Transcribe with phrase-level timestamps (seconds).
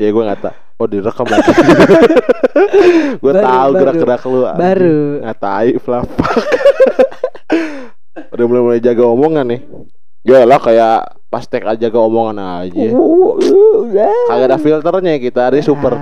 [0.00, 1.52] ya gue nggak tahu oh direkam lagi
[3.20, 4.40] gue tahu gerak-gerak lu.
[4.56, 5.00] Baru.
[5.20, 6.32] ngatai flapak
[8.32, 9.60] udah mulai mulai jaga omongan nih
[10.24, 14.16] ya lah kayak pas tag aja jaga omongan aja Uh, uh, udah.
[14.32, 16.00] kagak ada filternya kita ada super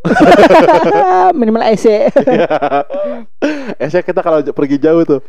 [0.00, 1.28] Ah.
[1.36, 1.60] Minimal.
[1.76, 2.08] EC.
[3.76, 5.20] Esnya kita kalau pergi jauh tuh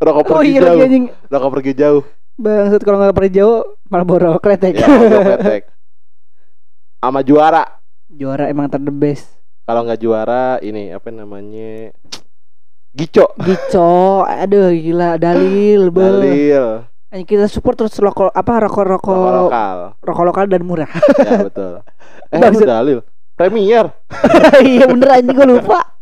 [0.00, 1.12] Rokok Oh pergi iya lagi jauh.
[1.28, 2.02] Rokok pergi jauh
[2.40, 4.80] Bangsat kalau nggak pergi jauh malah borok kletek.
[4.80, 4.88] Ya
[5.36, 5.62] ketek
[6.98, 7.62] Sama juara
[8.10, 9.38] Juara emang ter the best.
[9.70, 11.94] Kalau nggak juara ini apa namanya
[12.90, 16.02] Gico Gico, aduh gila dalil, be.
[16.02, 16.66] Dalil
[17.14, 20.90] Anjing, kita support terus rokok apa rokok rokok Rokok lokal rokok lokal dan murah.
[21.22, 21.86] Ya betul
[22.34, 22.98] Eh dalil
[23.38, 23.94] Premier
[24.66, 25.94] iya bener anjing gue lupa.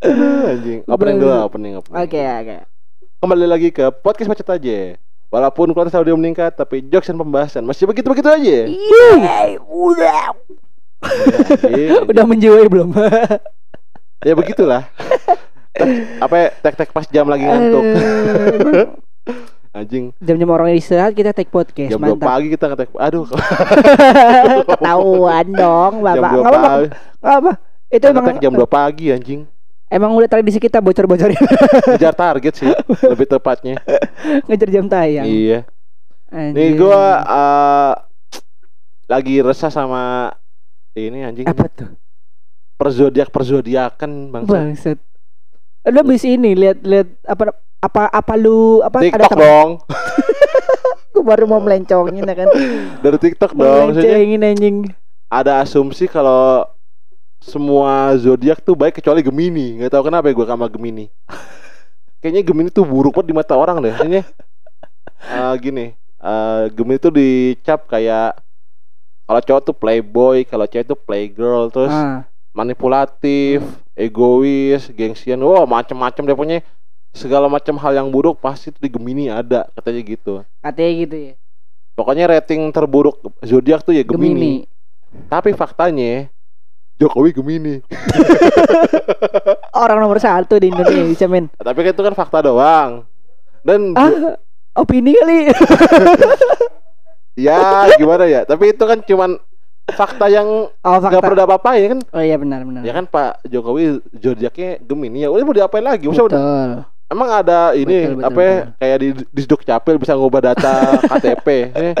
[0.00, 2.00] Anjing Opening dulu opening, opening.
[2.00, 2.56] Oke oke.
[3.20, 4.96] Kembali lagi ke podcast macet aja
[5.34, 9.10] Walaupun kualitas audio meningkat Tapi jokes dan pembahasan Masih begitu-begitu aja Iya,
[9.58, 10.30] udah.
[11.60, 12.94] Anjing, Udah menjiwai belum?
[14.22, 14.86] Ya begitulah
[15.72, 17.82] Tek- Apa ya, tek-tek pas jam lagi ngantuk.
[19.74, 22.22] Anjing Jam-jam orang istirahat kita take podcast, Jam 2 mantap.
[22.24, 23.26] pagi kita ngetek Aduh
[24.70, 26.30] Ketahuan dong, Jam Bapak.
[26.30, 26.62] 2 Enggak apa-apa.
[26.62, 26.86] pagi
[27.18, 27.52] nggak apa.
[27.90, 29.40] Itu emang jam 2 pagi anjing
[29.94, 31.38] emang udah tradisi kita bocor-bocorin
[31.88, 32.66] Ngejar target sih
[33.04, 33.78] Lebih tepatnya
[34.44, 35.22] ngejar jam tayang.
[35.22, 35.62] Iya
[36.28, 36.76] Nih Anjir.
[36.76, 37.94] gua eh,
[39.06, 40.34] Lagi resah sama
[40.92, 41.94] Ini anjing apa tuh?
[42.74, 44.98] Perzodiak perzodiakan bangsa Bangsat.
[45.84, 49.70] Lu habis ini lihat-lihat apa apa apa lu apa TikTok teman- dong
[51.12, 52.48] Gua baru mau melencongin ya kan.
[52.98, 54.76] Dari TikTok dong Maksudnya melencengin anjing.
[55.28, 56.66] ada asumsi kalau
[57.44, 59.76] semua zodiak tuh baik kecuali Gemini.
[59.76, 61.12] Nggak tahu kenapa ya gue sama Gemini.
[62.24, 63.92] Kayaknya Gemini tuh buruk banget di mata orang deh.
[63.92, 64.22] Kayaknya
[65.28, 65.86] eh, gini,
[66.24, 68.40] eh, Gemini tuh dicap kayak
[69.24, 73.64] kalau cowok tuh playboy, kalau cewek tuh playgirl, terus Ah, manipulatif,
[73.96, 76.60] egois, gengsian, wah macem-macem deh pokoknya
[77.14, 80.32] segala macam hal yang buruk pasti tuh di Gemini ada katanya gitu.
[80.60, 81.34] katanya gitu ya.
[81.94, 84.34] Pokoknya rating terburuk zodiak tuh ya Gemini.
[84.34, 84.54] Gemini.
[85.30, 86.26] Tapi faktanya
[86.96, 87.74] Jokowi Gemini.
[89.74, 91.50] Orang nomor satu di Indonesia men.
[91.58, 93.02] Tapi kan itu kan fakta doang.
[93.60, 94.36] Dan Ah,
[94.74, 95.50] opini kali.
[97.34, 97.58] ya
[98.00, 98.44] gimana ya?
[98.44, 99.30] Tapi itu kan cuman
[99.86, 101.24] fakta yang Oh nggak fakta.
[101.24, 102.00] perlu apa ya kan?
[102.10, 102.82] Oh iya benar benar.
[102.82, 105.28] Ya kan Pak Jokowi zodiaknya Gemini ya.
[105.28, 106.06] Udah mau diapain lagi?
[106.06, 106.70] Masa udah- Betul.
[107.04, 110.72] emang ada ini Betul, betul, apa ya, kayak di di Dukcapil bisa ngubah data
[111.04, 111.92] KTP, eh,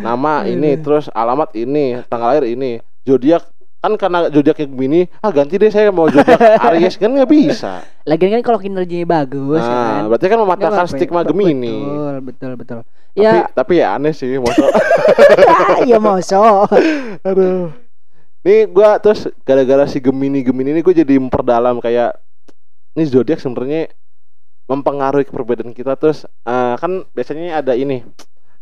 [0.00, 0.82] nama ini, Aduh.
[0.82, 3.44] terus alamat ini, tanggal lahir ini, zodiak
[3.86, 7.86] kan karena zodiaknya Gemini, ah ganti deh saya mau zodiak Aries kan nggak bisa.
[8.02, 10.02] Lagian kan kalau kinerjanya bagus ya kan.
[10.02, 11.78] Nah, berarti kan mematahkan stigma Betul, Gemini.
[11.78, 12.78] Betul, betul, betul.
[12.82, 14.66] Tapi, Ya, tapi ya aneh sih, maksud
[15.90, 16.66] ya moso.
[17.22, 17.70] Aduh.
[18.42, 22.18] Nih gua terus gara-gara si Gemini Gemini ini gue jadi memperdalam kayak
[22.98, 23.90] ini zodiak sebenarnya
[24.66, 28.02] mempengaruhi perbedaan kita terus eh, kan biasanya ada ini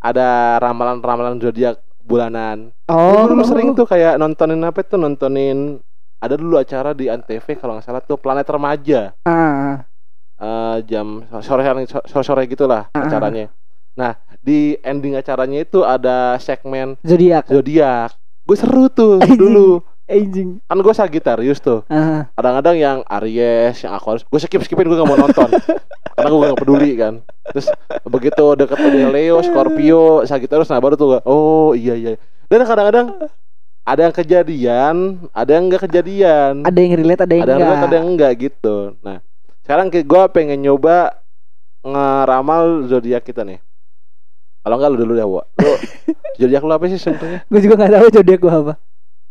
[0.04, 2.68] ada ramalan-ramalan zodiak bulanan.
[2.86, 5.80] Oh, Dulu, sering tuh kayak nontonin apa tuh nontonin
[6.20, 9.84] ada dulu acara di Antv kalau nggak salah tuh Planet Remaja Ah,
[10.36, 11.64] eh, jam sore
[12.04, 13.04] sore sore gitulah Ah.
[13.04, 13.48] acaranya.
[13.94, 17.48] Nah di ending acaranya itu ada segmen zodiak.
[17.48, 18.12] zodiak.
[18.44, 19.80] Gue seru tuh dulu.
[20.04, 20.60] Anjing.
[20.60, 21.80] Kan gue Sagitarius tuh.
[21.86, 25.48] Ah, Kadang-kadang yang Aries, yang Aquarius, gue skip skipin gue gak mau nonton.
[26.12, 27.14] Karena gue gak peduli kan.
[27.50, 27.72] Terus
[28.04, 32.20] begitu deket udah Leo, Scorpio, Sagittarius, nah baru tuh gue, oh iya iya.
[32.46, 33.06] Dan kadang-kadang
[33.82, 34.94] ada yang kejadian,
[35.30, 36.52] ada yang enggak kejadian.
[36.62, 37.68] ada yang relate, ada yang Ada yang enggak.
[37.70, 38.76] relate, ada yang enggak gitu.
[39.00, 39.16] Nah,
[39.60, 41.16] sekarang gue pengen nyoba
[41.82, 43.60] ngeramal zodiak kita nih.
[44.60, 45.46] Kalau enggak lu dulu ya, Wak.
[45.60, 45.72] Lu
[46.40, 47.40] zodiak lu apa sih sebenarnya?
[47.44, 48.74] Gue juga nggak tahu zodiak gua apa.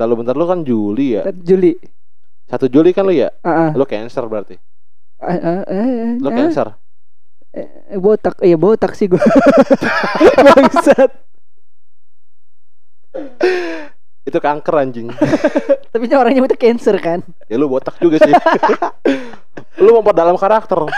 [0.01, 1.29] Lalu bentar lu kan Juli ya.
[1.29, 1.77] Juli.
[2.49, 3.29] Satu Juli kan lu ya?
[3.45, 3.69] Ah, ah.
[3.73, 4.57] Lu Cancer berarti.
[5.21, 6.33] Ah, ah, eh, Lu ah.
[6.33, 6.67] Cancer.
[7.53, 9.21] Eh, botak, iya botak sih gua.
[10.45, 11.11] Bangsat.
[14.25, 15.13] Itu kanker anjing.
[15.93, 17.21] Tapi orangnya itu cancer kan.
[17.45, 18.33] ya lu botak juga sih.
[19.85, 20.89] lu memperdalam karakter.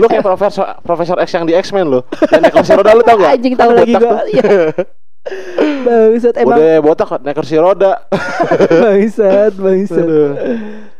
[0.00, 2.02] lu kayak profesor profesor X yang di X-Men lu.
[2.34, 3.38] Yang naik kursi roda lu tau gak?
[3.38, 4.26] Anjing tahu lagi gua.
[4.26, 4.74] Iya.
[5.80, 8.04] Bangsat emang Udah botak naik kursi roda.
[8.84, 10.06] bangsat, bangsat.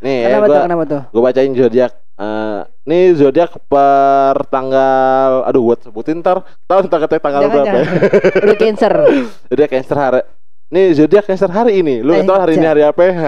[0.01, 0.53] Nih ya Kenapa tuh?
[0.55, 1.03] gua Kenapa tuh?
[1.13, 1.93] gua bacain zodiak.
[2.21, 7.65] Eh, nih zodiak per tanggal aduh buat sebutin ntar tahu ntar kata tanggal Jangan, berapa
[7.65, 7.85] ya?
[7.85, 8.43] jangan.
[8.45, 8.93] Udah cancer.
[9.49, 10.21] zodiak cancer hari
[10.71, 13.13] nih zodiak cancer hari ini lu tahu hari ini hari apa ya?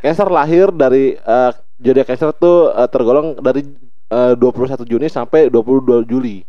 [0.00, 3.60] Cancer lahir dari eh, zodiak Cancer tuh eh, tergolong dari
[4.08, 6.40] eh, 21 Juni sampai 22 Juli.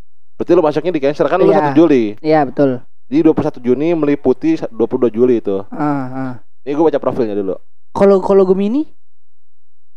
[0.42, 1.70] Berarti lu masuknya di Cancer kan Iya.
[1.70, 2.18] 1 Juli.
[2.18, 2.82] Iya betul.
[3.06, 5.62] di 21 Juni meliputi 22 Juli itu.
[5.70, 6.34] Ah, ah.
[6.66, 7.54] Ini gue baca profilnya dulu.
[7.94, 8.90] Kalau kalau Gemini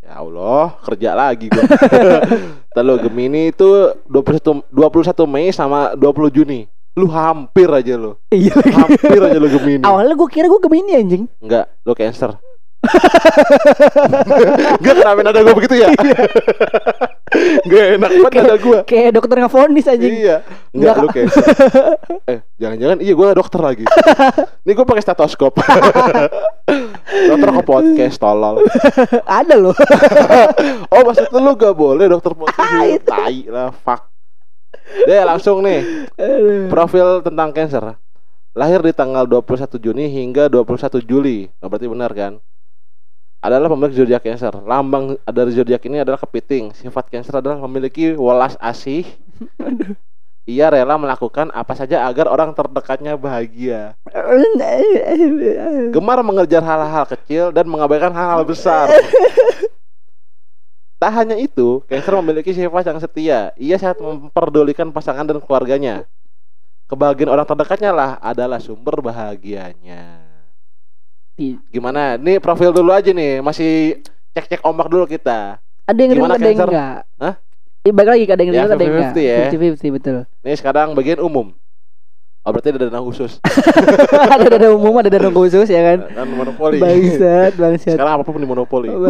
[0.05, 1.65] Ya Allah, kerja lagi gue.
[2.77, 6.69] Lalu Gemini itu 21 21 Mei sama 20 Juni.
[6.93, 8.21] Lu hampir aja lu.
[8.29, 8.53] Iya.
[8.53, 9.81] Hampir aja lu Gemini.
[9.81, 11.25] Awalnya gue kira gue Gemini anjing.
[11.41, 12.37] Enggak, lu Cancer.
[14.77, 15.89] Enggak kenapa nada gue begitu ya?
[17.35, 18.79] Enggak enak banget nada gue.
[18.87, 20.15] Kayak dokter ngafonis anjing.
[20.15, 20.37] Iya.
[20.71, 21.45] Enggak lu Cancer.
[22.31, 23.85] Eh, jangan-jangan iya gue dokter lagi.
[24.65, 25.53] Ini gue pakai stetoskop.
[27.31, 28.63] dokter ke podcast tolol.
[29.27, 29.77] Ada loh.
[30.95, 34.07] Oh, maksud lu gak boleh dokter podcast Ah, tai lah, fuck.
[35.11, 36.07] Deh langsung nih.
[36.71, 37.99] Profil tentang Cancer
[38.55, 42.39] Lahir di tanggal 21 Juni hingga 21 Juli Berarti benar kan
[43.45, 48.57] Adalah pemilik zodiak Cancer Lambang dari zodiak ini adalah kepiting Sifat Cancer adalah memiliki welas
[48.57, 49.05] asih
[50.49, 54.01] Ia rela melakukan apa saja agar orang terdekatnya bahagia
[55.93, 58.89] Gemar mengejar hal-hal kecil dan mengabaikan hal-hal besar
[61.05, 63.53] Tak hanya itu, Cancer memiliki sifat yang setia.
[63.61, 66.09] Ia sangat memperdulikan pasangan dan keluarganya.
[66.89, 70.24] Kebahagiaan orang terdekatnya lah adalah sumber bahagianya.
[71.35, 72.15] Di- Gimana?
[72.15, 73.99] Nih profil dulu aja nih, masih
[74.33, 75.59] cek-cek ombak dulu kita.
[75.85, 76.99] Ada yang Gimana, ada yang enggak.
[77.19, 77.35] Hah?
[77.85, 79.13] Iya balik lagi ada yang Ya, ada yang enggak.
[79.13, 79.51] 50-50 ya.
[79.51, 80.17] 50-50 betul.
[80.41, 81.53] Nih sekarang bagian umum.
[82.41, 83.41] Oh berarti ada dana khusus.
[84.31, 86.07] ada dana umum, ada dana khusus ya kan.
[86.07, 86.77] Dan monopoli.
[86.77, 87.97] Bangsat, bangsat.
[87.97, 88.93] Sekarang apa pun di monopoli.
[88.93, 89.09] Oke,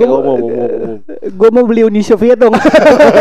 [0.00, 0.40] Gue umum.
[1.20, 2.56] gue mau beli Uni Soviet dong.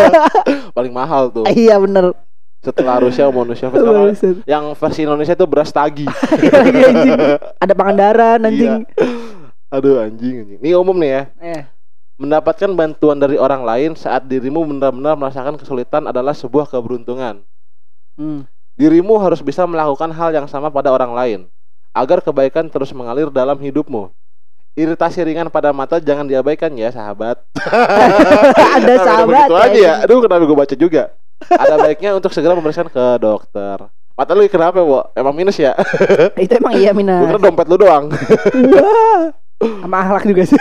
[0.72, 1.44] Paling mahal tuh.
[1.50, 2.16] iya bener.
[2.60, 3.72] Setelah Rusia mau Rusia
[4.44, 6.04] yang versi Indonesia itu beras tagi.
[6.04, 7.20] Lagi anjing.
[7.56, 8.84] Ada Pangandaran anjing.
[8.84, 9.08] Iya.
[9.72, 10.60] Aduh anjing anjing.
[10.60, 11.24] Ini umum nih ya.
[11.40, 11.64] Eh,
[12.20, 17.40] Mendapatkan bantuan dari orang lain saat dirimu benar-benar merasakan kesulitan adalah sebuah keberuntungan.
[18.20, 18.44] hmm.
[18.76, 21.40] Dirimu harus bisa melakukan hal yang sama pada orang lain
[21.92, 24.08] agar kebaikan terus mengalir dalam hidupmu.
[24.76, 27.40] Iritasi ringan pada mata jangan diabaikan ya, sahabat.
[28.80, 29.48] Ada sahabat.
[29.48, 29.94] begitu aja ya.
[29.96, 30.04] anjing.
[30.08, 31.04] Aduh, kenapa gue baca juga?
[31.48, 33.88] Ada baiknya untuk segera memeriksakan ke dokter.
[34.20, 35.08] Mata lu kenapa, Bo?
[35.16, 35.72] Emang minus ya?
[36.44, 37.24] Itu emang iya Mina.
[37.24, 38.12] kira dompet lu doang.
[38.76, 39.32] Wah.
[39.84, 40.60] Sama akhlak juga sih.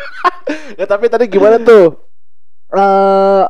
[0.80, 1.96] ya tapi tadi gimana tuh?
[2.72, 3.44] Eh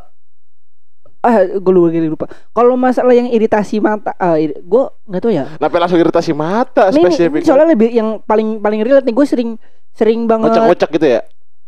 [1.25, 2.27] ah gue lupa lupa.
[2.55, 5.47] Kalau masalah yang iritasi mata, eh gue nggak tahu ya.
[5.59, 7.41] Kenapa langsung iritasi mata Ini, ini spesifik?
[7.47, 9.51] soalnya lebih yang paling paling relate nih gue sering
[9.95, 10.53] sering banget.
[10.55, 11.21] Ngocak-ngocak gitu ya?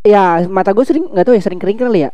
[0.07, 2.11] Ya mata gue sering nggak tahu ya sering kering kali ya.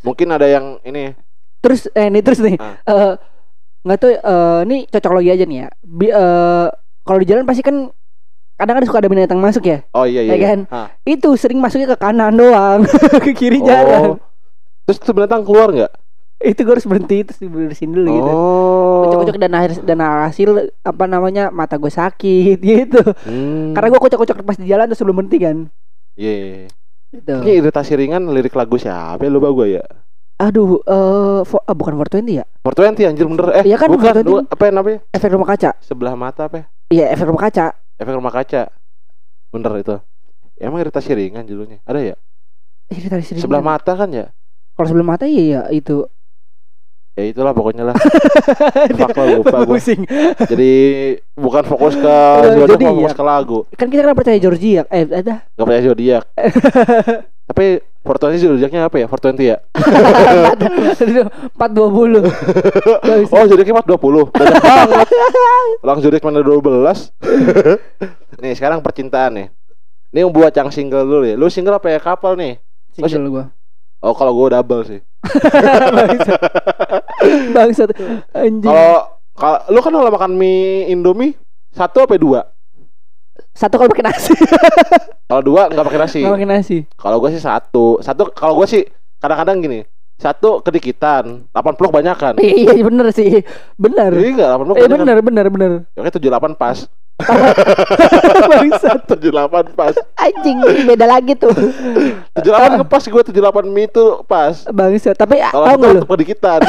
[0.00, 1.12] Mungkin ada yang ini
[1.60, 2.76] Terus eh ini terus nih Ah.
[2.88, 3.12] eh
[3.80, 5.68] nggak tahu eh ini cocok lagi aja nih ya.
[5.80, 6.66] Bi, eh
[7.04, 7.88] kalau di jalan pasti kan
[8.56, 9.80] kadang ada suka ada binatang masuk ya.
[9.96, 10.32] Oh iya iya.
[10.32, 10.46] Ya iya.
[10.52, 10.58] kan?
[10.68, 10.88] Hah.
[11.04, 12.84] Itu sering masuknya ke kanan doang,
[13.24, 14.16] ke kiri jarang.
[14.16, 14.28] Oh.
[14.84, 15.92] Terus tuh binatang keluar nggak?
[16.40, 18.32] Itu gue harus berhenti terus dibersihin dulu gitu.
[18.32, 19.00] Oh.
[19.04, 23.00] Kocok-kocok dan akhir dan hasil apa namanya mata gue sakit gitu.
[23.28, 23.76] Hmm.
[23.76, 25.56] Karena gue kocok-kocok pas di jalan terus belum berhenti kan.
[26.16, 26.32] Iya.
[26.32, 26.68] iya, iya.
[27.10, 27.34] Gitu.
[27.42, 29.84] Ini iritasi ringan lirik lagu siapa ya lupa gue ya?
[30.40, 32.44] Aduh, eh fo- ah, bukan 420 ya?
[32.58, 34.24] 420 anjir bener eh Iya kan, bukan 420.
[34.24, 34.98] lu- apa ya namanya?
[35.10, 35.70] Efek rumah kaca.
[35.78, 36.64] Sebelah mata apa ya?
[36.90, 37.66] Iya, efek rumah kaca.
[37.94, 38.62] Efek rumah kaca.
[39.50, 39.96] Bener itu.
[40.56, 41.84] Emang iritasi ringan judulnya?
[41.84, 42.16] Ada ya?
[42.88, 43.40] Ini tadi sering.
[43.40, 44.32] Sebelah mata kan ya?
[44.72, 46.08] Kalau sebelah mata iya ya itu.
[47.12, 47.96] Ya itulah pokoknya lah.
[48.96, 49.76] Fuck lah lupa gue.
[49.76, 50.08] Pusing.
[50.40, 50.72] Jadi
[51.34, 53.12] bukan fokus ke Eh, zodiak, jadi fokus ya.
[53.12, 53.58] ke lagu.
[53.74, 54.82] Kan kita kan percaya Georgia.
[54.88, 55.44] Eh, ada.
[55.44, 56.24] Gak percaya zodiak.
[57.50, 59.06] Tapi 420 zodiaknya apa ya?
[59.10, 59.58] 420 ya?
[61.58, 62.22] 420.
[63.34, 65.08] Oh zodiaknya 420 Banyak banget
[65.82, 67.10] Orang zodiak mana 12
[68.42, 69.46] Nih sekarang percintaan nih
[70.14, 72.62] Ini yang buat yang single dulu ya Lu single apa ya couple nih?
[72.94, 73.44] Single gua.
[74.00, 75.00] Oh kalau gue double sih
[75.96, 76.40] Bangsat.
[77.52, 77.90] Bangsat.
[78.32, 78.64] Anjing.
[78.64, 81.36] Kalau kalau lu kan kalau makan mie Indomie
[81.76, 82.48] satu apa dua?
[83.60, 84.32] Satu kalau pakai nasi.
[85.30, 86.20] Kalau dua nggak pakai nasi.
[86.24, 86.76] Nggak pakai nasi.
[86.96, 88.00] Kalau gue sih satu.
[88.00, 88.82] Satu kalau gue sih
[89.20, 89.80] kadang-kadang gini.
[90.16, 92.32] Satu kedikitan, 80 kebanyakan.
[92.36, 93.40] Iya, iya bener sih.
[93.74, 94.10] Bener.
[94.12, 94.90] Iya enggak, 80 Eh kebanyakan.
[94.96, 95.70] bener bener bener.
[95.94, 96.88] Oke 78 pas.
[98.50, 99.00] Bangsat.
[99.06, 99.92] 78 pas.
[100.16, 101.52] Anjing beda lagi tuh.
[102.34, 104.56] 78 pas gue 78 mie itu pas.
[104.66, 105.14] Bangsat.
[105.14, 106.00] Tapi Kalau tau nggak lu?
[106.00, 106.60] tetap kedikitan.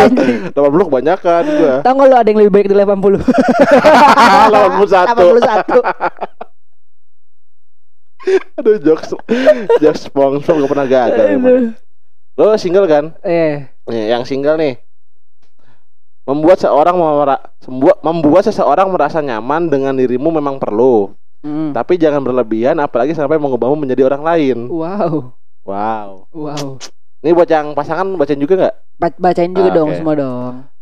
[0.56, 1.74] 80 kebanyakan gue.
[1.82, 3.16] Tahu nggak lu ada yang lebih baik dari 80?
[3.24, 5.08] 81.
[5.18, 6.33] 81.
[8.58, 9.12] Aduh jokes
[9.78, 11.26] Jokes sponsor gak pernah gagal.
[12.34, 13.04] Lo single kan?
[13.22, 14.80] Eh, Nih, yang single nih
[16.24, 21.12] Membuat seorang membuat, membuat seseorang merasa nyaman dengan dirimu memang perlu
[21.44, 21.76] mm.
[21.76, 26.80] Tapi jangan berlebihan apalagi sampai mengubahmu menjadi orang lain wow, Wow wow.
[27.20, 28.74] Ini buat yang pasangan bacain juga nggak?
[29.00, 29.96] Ba- bacain juga Ah, dong oke.
[29.96, 30.54] semua dong.
[30.60, 30.72] Eh,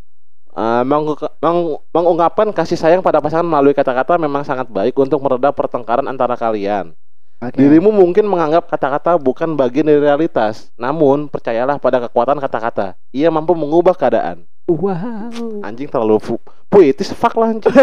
[0.52, 5.48] Uh, mengu- meng- mengungkapkan kasih sayang pada pasangan melalui kata-kata memang sangat baik untuk mereda
[5.48, 6.92] pertengkaran antara kalian.
[7.42, 7.58] Oke.
[7.58, 12.94] Dirimu mungkin menganggap kata-kata bukan bagian dari realitas, namun percayalah pada kekuatan kata-kata.
[13.10, 14.46] Ia mampu mengubah keadaan.
[14.70, 15.58] Wow.
[15.60, 16.38] Anjing terlalu fu-
[16.70, 17.74] puitis fuck lah anjing.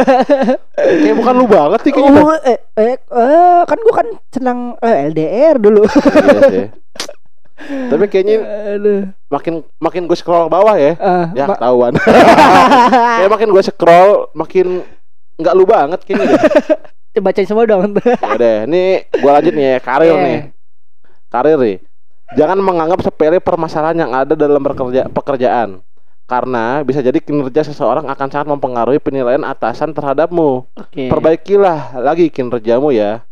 [0.71, 2.21] Kayak bukan lu banget sih kayaknya.
[2.23, 5.83] Oh, eh, eh, eh, kan gua kan senang eh, LDR dulu.
[5.83, 6.65] Iya sih.
[7.59, 8.37] Tapi kayaknya
[8.79, 9.11] Aduh.
[9.27, 11.91] makin makin gue scroll ke bawah ya, Ah, ya ma- ketahuan.
[13.19, 14.67] Kayak makin gue scroll makin
[15.35, 16.39] nggak lu banget kayaknya.
[17.15, 17.97] Bacain semua dong.
[17.97, 18.83] Ya deh, ini
[19.17, 20.21] gua lanjut nih ya, karir Iya.
[20.21, 20.39] nih.
[21.27, 21.77] Karir nih.
[22.29, 25.81] Jangan menganggap sepele permasalahan yang ada dalam bekerja pekerjaan.
[26.29, 30.69] Karena bisa jadi kinerja seseorang akan sangat mempengaruhi penilaian atasan terhadapmu.
[30.69, 31.09] Oke.
[31.09, 33.25] Perbaikilah lagi kinerjamu ya.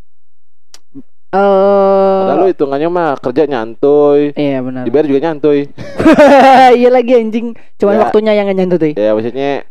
[1.28, 4.88] Eh, Lalu hitungannya mah kerja nyantuy, Iya benar.
[4.88, 5.70] dibayar juga nyantuy.
[6.80, 7.54] iya lagi anjing.
[7.78, 8.02] Cuman Ya.
[8.02, 8.96] waktunya yang tuh.
[8.96, 9.68] Ya maksudnya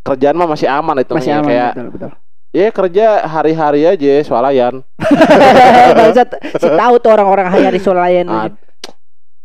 [0.00, 2.10] kerjaan mah masih aman itu Masih aman kayak betul betul.
[2.56, 4.80] Ya kerja hari-hari aja swalayan.
[5.98, 8.24] Bangsat si tahu tuh orang-orang hari solayan.
[8.26, 8.48] Ah,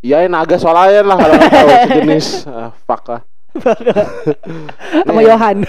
[0.01, 3.21] Iya naga swalayan lah kalau tahu sejenis ah, fuck lah.
[5.05, 5.27] sama Nih.
[5.27, 5.57] Johan.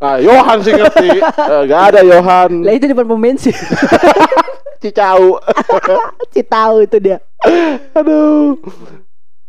[0.00, 1.08] Ah, Johan sih ngerti.
[1.18, 2.62] Eh, Gak ada Johan.
[2.62, 3.52] lah itu depan pom bensin.
[4.78, 5.40] Cicau.
[6.30, 7.18] si tahu itu dia.
[7.92, 8.56] Aduh.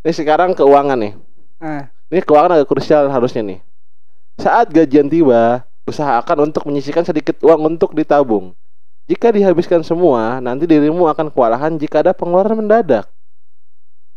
[0.01, 1.13] Ini sekarang keuangan nih.
[1.61, 3.59] Ah, Ini keuangan agak krusial harusnya nih.
[4.35, 8.53] Saat gajian tiba, usahakan untuk menyisihkan sedikit uang untuk ditabung.
[9.09, 13.09] Jika dihabiskan semua, nanti dirimu akan kewalahan jika ada pengeluaran mendadak.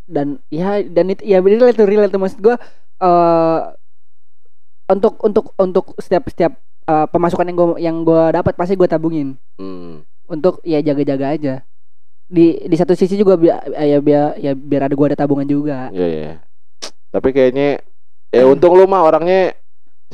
[0.04, 2.61] dan ya dan itu ya bener itu real itu maksud gua
[3.00, 3.61] eh
[4.85, 6.52] untuk untuk untuk setiap setiap
[6.85, 10.04] eh, pemasukan yang gua yang gua dapat pasti gua tabungin Hmm.
[10.28, 11.54] untuk ya jaga-jaga aja.
[12.28, 15.88] Di di satu sisi juga biar ya biar ya biar ada gua ada tabungan juga.
[15.88, 16.33] Iya, iya.
[17.09, 17.80] Tapi kayaknya
[18.28, 19.56] eh untung lu mah orangnya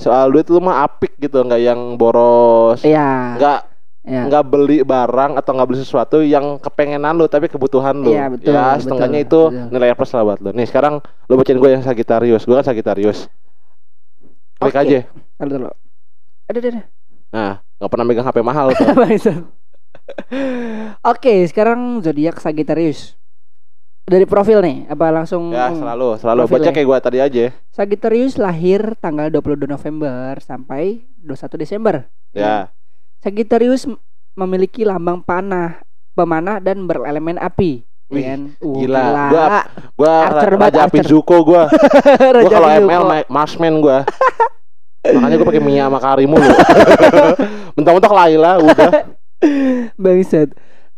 [0.01, 2.81] soal duit lu mah apik gitu, nggak yang boros.
[2.83, 3.37] Iya.
[3.37, 3.61] Nggak
[4.01, 4.25] Ya.
[4.25, 8.09] nggak beli barang atau nggak beli sesuatu yang kepengenan lu tapi kebutuhan lu.
[8.09, 9.69] Iya, betul, ya betul, setengahnya itu betul.
[9.77, 10.51] nilai plus lah buat lu.
[10.57, 12.49] Nih sekarang lu bacain gue yang Sagitarius.
[12.49, 13.29] Gue kan Sagitarius.
[14.57, 14.81] Klik Oke.
[14.81, 14.99] aja.
[15.37, 15.69] Aduh, aduh.
[16.49, 16.85] Aduh, aduh, aduh.
[17.31, 18.89] Nah, nggak pernah megang HP mahal tuh.
[21.13, 23.20] Oke, sekarang zodiak Sagittarius.
[24.03, 26.75] Dari profil nih, apa langsung ya selalu, selalu Profil baca ya.
[26.75, 27.45] kayak gue tadi aja.
[27.71, 31.95] Sagittarius lahir tanggal 22 November sampai 21 Desember.
[32.31, 32.75] Ya,
[33.19, 34.01] Sagittarius m-
[34.35, 35.79] memiliki lambang panah,
[36.13, 37.87] pemanah dan berelemen api.
[38.11, 38.41] Wih, ya kan?
[38.59, 39.05] Uh, gila.
[39.31, 41.07] Gua- gue Archer Raja Api Archer.
[41.07, 41.63] Zuko gue.
[41.71, 42.69] Gue Raja kalau.
[42.83, 43.99] ML naik Marsman gue.
[45.15, 46.51] Makanya gue pakai Mia sama Karimu lu.
[47.79, 48.91] Mentok-mentok Laila udah.
[49.95, 50.51] Bangsat.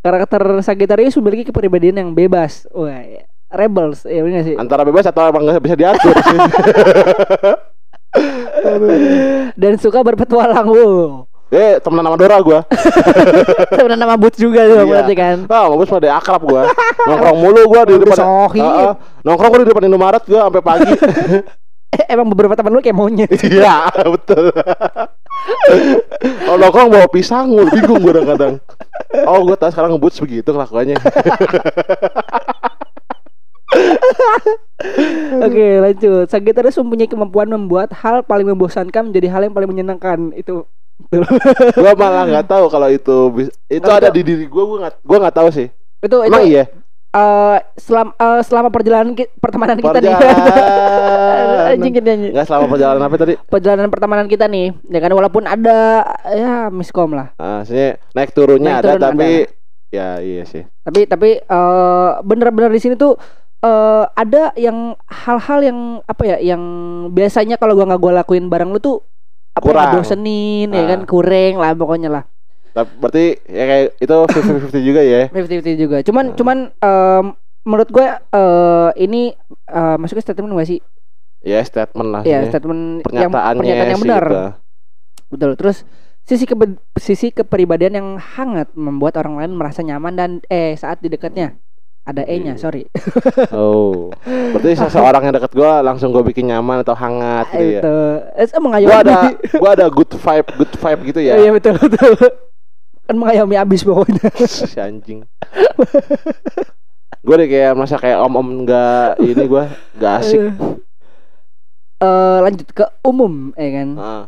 [0.02, 2.66] Karakter Sagittarius memiliki kepribadian yang bebas.
[2.74, 3.22] Wah, ya.
[3.52, 4.56] rebels, ya benar sih.
[4.56, 6.38] Antara bebas atau emang nggak bisa diatur sih.
[9.60, 10.66] Dan suka berpetualang.
[10.66, 11.28] Wow.
[11.52, 12.60] Eh, temenan sama Dora gua.
[13.76, 14.88] Temenan nama Boots juga tuh Iya.
[14.88, 15.36] berarti kan.
[15.52, 16.64] Ah, bagus pada akrab gua.
[17.08, 18.16] Nongkrong mulu gua di depan.
[18.24, 18.96] ah.
[19.20, 20.92] nongkrong gua di depan Indomaret gua sampai pagi.
[21.92, 23.28] Eh, emang beberapa teman lu kayak monyet.
[23.52, 24.48] Iya, betul.
[26.48, 28.54] Oh, nongkrong bawa pisang mulu, bingung gua kadang-kadang.
[29.28, 30.96] Oh, gua tahu sekarang ngebut begitu kelakuannya.
[35.42, 36.26] Oke, lanjut.
[36.32, 40.32] Sagittarius mempunyai kemampuan membuat hal paling membosankan menjadi hal yang paling menyenangkan.
[40.32, 40.64] Itu
[41.76, 43.16] gua malah nggak tahu kalau itu
[43.66, 44.16] itu ada tahu.
[44.16, 45.68] di diri gua gua nggak gua nggak tahu sih.
[46.02, 46.64] itu itu Emang iya?
[47.12, 50.12] Eh, selama eh, selama perjalanan ki- pertemanan kita nih.
[50.12, 51.70] Perjalanan.
[51.72, 52.10] Anjing kita.
[52.12, 53.34] Enggak selama perjalanan apa tadi?
[53.42, 55.78] Perjalanan pertemanan kita nih, ya kan walaupun ada
[56.26, 57.32] ya miskom lah.
[57.36, 59.30] Ah, maksudnya naik turunnya Naik ada turun tapi
[59.88, 60.62] ya iya sih.
[60.82, 63.16] Tapi tapi eh, bener-bener di sini tuh
[63.60, 66.62] eh, ada yang hal-hal yang apa ya yang
[67.08, 69.04] biasanya kalau gua nggak gua lakuin bareng lu tuh
[69.52, 70.04] apa ya, Kurang.
[70.72, 70.88] ya Ah.
[70.88, 72.24] kan kurang lah pokoknya lah
[72.72, 75.22] Tapi berarti ya kayak itu 50-50 juga ya.
[75.28, 76.34] 50-50 juga cuman Ah.
[76.34, 77.24] cuman em,
[77.62, 79.22] menurut gue eh ini
[79.68, 80.80] eh, masuknya statement gak sih
[81.42, 84.42] Ya statement lah ya statement yang pernyataan yang benar gitu.
[85.28, 85.82] betul terus
[86.22, 91.08] sisi kebe- sisi kepribadian yang hangat membuat orang lain merasa nyaman dan eh saat di
[91.08, 91.58] dekatnya
[92.02, 92.60] ada e-nya Iya.
[92.60, 92.82] sorry
[93.54, 94.10] Oh.
[94.24, 97.78] Berarti seseorang yang dekat gua langsung gua bikin nyaman atau hangat gitu ya.
[97.78, 97.94] itu
[98.38, 99.14] eh, Gua ada
[99.52, 101.34] gua ada good vibe, good vibe gitu ya.
[101.36, 102.14] iya betul betul
[103.02, 105.26] kan mengayomi abis pokoknya si anjing.
[107.22, 110.42] Gue deh kayak masa kayak om-om nggak ini gua nggak asik.
[112.02, 114.24] Eh, lanjut ke umum ya kan Ah.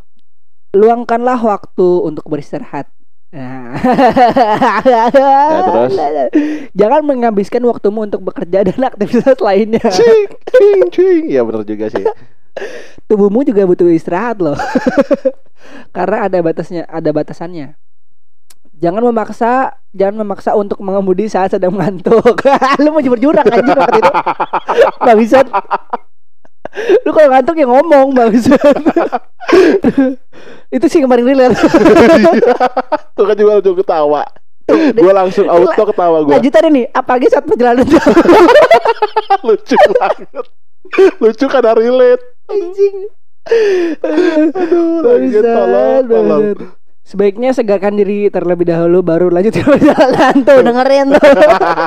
[0.74, 2.86] luangkanlah waktu untuk beristirahat.
[3.34, 3.74] Nah.
[4.86, 5.10] Ya,
[5.66, 5.92] terus?
[6.78, 9.82] Jangan menghabiskan waktumu untuk bekerja dan aktivitas lainnya.
[9.90, 11.22] Cing, cing, cing.
[11.30, 12.06] Ya bener juga sih.
[13.10, 14.54] tubuhmu juga butuh istirahat loh.
[15.96, 17.74] Karena ada batasnya, ada batasannya.
[18.74, 22.42] Jangan memaksa, jangan memaksa untuk mengemudi saat sedang mengantuk.
[22.82, 24.12] Lu mau jujur-jurak anjing waktu itu.
[24.98, 25.46] Bangsat.
[27.06, 28.58] Lu kalau ngantuk ya ngomong bangsat.
[30.74, 31.54] itu sih kemarin relate.
[33.16, 34.22] Tuh kan juga langsung ketawa.
[34.66, 36.34] Gue langsung auto ketawa gue.
[36.34, 37.86] Lanjutannya nih, apalagi saat perjalanan.
[39.46, 40.46] Lucu banget.
[41.22, 42.24] Lucu karena relate.
[42.50, 42.96] anjing.
[44.02, 46.44] Aduh, Bangsat, tolong, tolong.
[47.04, 51.32] Sebaiknya segarkan diri terlebih dahulu baru lanjut perjalanan tuh dengerin tuh.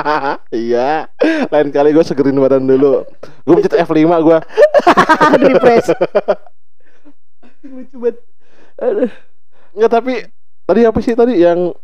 [0.70, 1.10] iya.
[1.50, 3.02] Lain kali gue segerin badan dulu.
[3.42, 4.38] Gue pencet F5 gue.
[5.42, 5.90] Refresh.
[7.66, 8.16] Lucu banget.
[8.78, 9.10] Aduh.
[9.74, 10.14] Enggak tapi
[10.70, 11.74] tadi apa sih tadi yang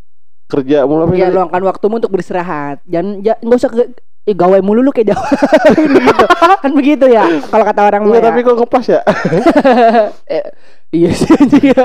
[0.46, 2.86] kerja mulu apa Ya luangkan waktumu untuk beristirahat.
[2.86, 3.82] Jangan ja, nggak usah ke
[4.24, 5.26] eh, gawe mulu lu kayak Jawa.
[5.74, 6.24] begitu.
[6.62, 7.24] Kan begitu ya.
[7.42, 9.00] Kalau kata orang mah tapi kok ngepas ya?
[10.26, 10.44] Eh,
[10.90, 11.84] iya sih anjing ya.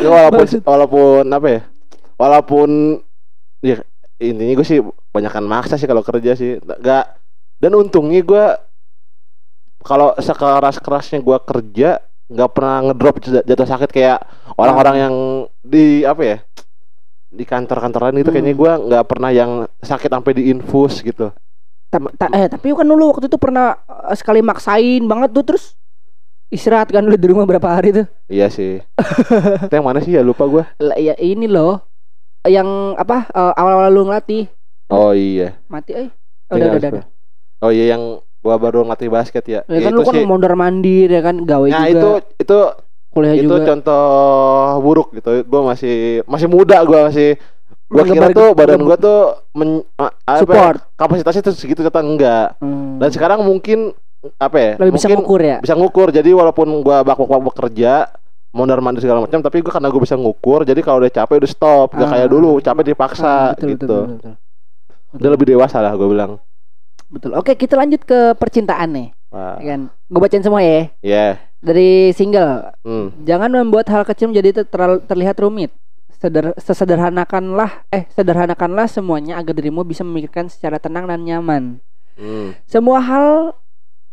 [0.00, 1.60] Walaupun Maksud- walaupun apa ya?
[2.14, 2.68] Walaupun
[3.60, 3.82] ya
[4.16, 4.80] intinya gue sih
[5.10, 6.56] banyakan maksa sih kalau kerja sih.
[6.58, 7.18] Enggak
[7.56, 8.44] dan untungnya gue
[9.80, 11.90] kalau sekeras kerasnya gue kerja
[12.26, 14.18] nggak pernah ngedrop jat- jatuh sakit kayak
[14.54, 15.14] orang-orang yang
[15.60, 16.38] di apa ya
[17.26, 18.60] di kantor-kantoran itu kayaknya Hmm.
[18.60, 21.30] gue nggak pernah yang sakit sampai di infus gitu
[21.86, 23.78] Ta- ta- eh tapi kan lu waktu itu pernah
[24.10, 25.64] eh, sekali maksain banget tuh terus
[26.50, 28.06] istirahat kan lu di rumah berapa hari tuh.
[28.30, 28.82] iya sih.
[29.66, 30.22] Itu yang mana sih ya?
[30.22, 31.82] Lupa gue Lah ya ini loh
[32.46, 34.46] yang apa eh, awal-awal lu ngelatih.
[34.90, 35.58] Oh iya.
[35.66, 36.08] Mati eh.
[36.46, 37.04] Oh, udah, udah, udah, udah.
[37.66, 41.10] oh iya yang gua baru ngelatih basket ya, Ya Ya, kan lu kan mondar mandir
[41.10, 41.42] ya kan?
[41.42, 41.98] Gawe nah juga.
[41.98, 42.10] itu
[42.46, 42.58] itu
[43.10, 43.66] kuliah itu juga.
[43.66, 44.04] contoh
[44.86, 45.42] buruk gitu.
[45.50, 47.34] Gua masih masih muda gua masih
[47.86, 49.18] gua kira tuh badan mengem- gua tuh
[49.52, 52.98] men, apa ya, support kapasitasnya tuh segitu ternyata enggak Hmm.
[52.98, 53.94] dan sekarang mungkin
[54.36, 58.10] apa ya lebih bisa mungkin ngukur ya bisa ngukur jadi walaupun gua bak-bak kerja
[58.50, 61.50] mondar mandir segala macam tapi gua karena gua bisa ngukur jadi kalau udah capek udah
[61.50, 62.10] stop gak Ah.
[62.12, 64.34] kayak dulu capek Ah, dipaksa betul, gitu betul, betul, betul.
[65.14, 66.32] udah lebih dewasa lah gua bilang
[67.06, 67.38] Betul.
[67.38, 69.94] Oke, kita lanjut ke percintaan nih, Wah, ya kan?
[70.10, 70.90] Gue bacain semua ya.
[70.98, 73.22] ya Dari single, hmm.
[73.22, 75.70] jangan membuat hal kecil menjadi ter- terlihat rumit.
[76.16, 81.84] Seder, sesederhanakanlah, eh sederhanakanlah semuanya agar dirimu bisa memikirkan secara tenang dan nyaman.
[82.16, 82.56] Hmm.
[82.64, 83.52] Semua hal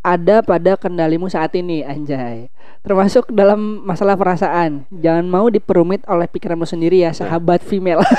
[0.04, 2.52] ada pada kendalimu saat ini, anjay.
[2.84, 4.84] Termasuk dalam masalah perasaan.
[4.92, 8.04] Jangan mau diperumit oleh pikiranmu sendiri ya, sahabat female.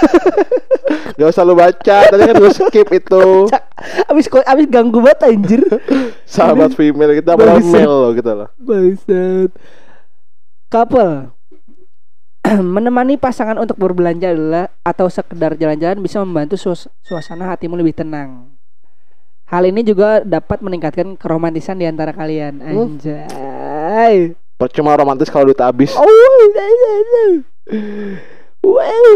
[1.15, 3.47] Gak usah lu baca, tadi kan gue skip itu
[4.11, 5.63] abis abis ganggu banget anjir.
[6.27, 9.51] Sahabat female kita padahal male loh gitu loh Bangsat.
[10.73, 11.31] Couple
[12.77, 18.53] menemani pasangan untuk berbelanja adalah atau sekedar jalan-jalan bisa membantu suas- suasana hatimu lebih tenang.
[19.45, 22.59] Hal ini juga dapat meningkatkan keromantisan di antara kalian.
[22.61, 24.35] Anjay.
[24.55, 26.07] Percuma romantis kalau duit habis Oh,
[28.65, 29.15] wow.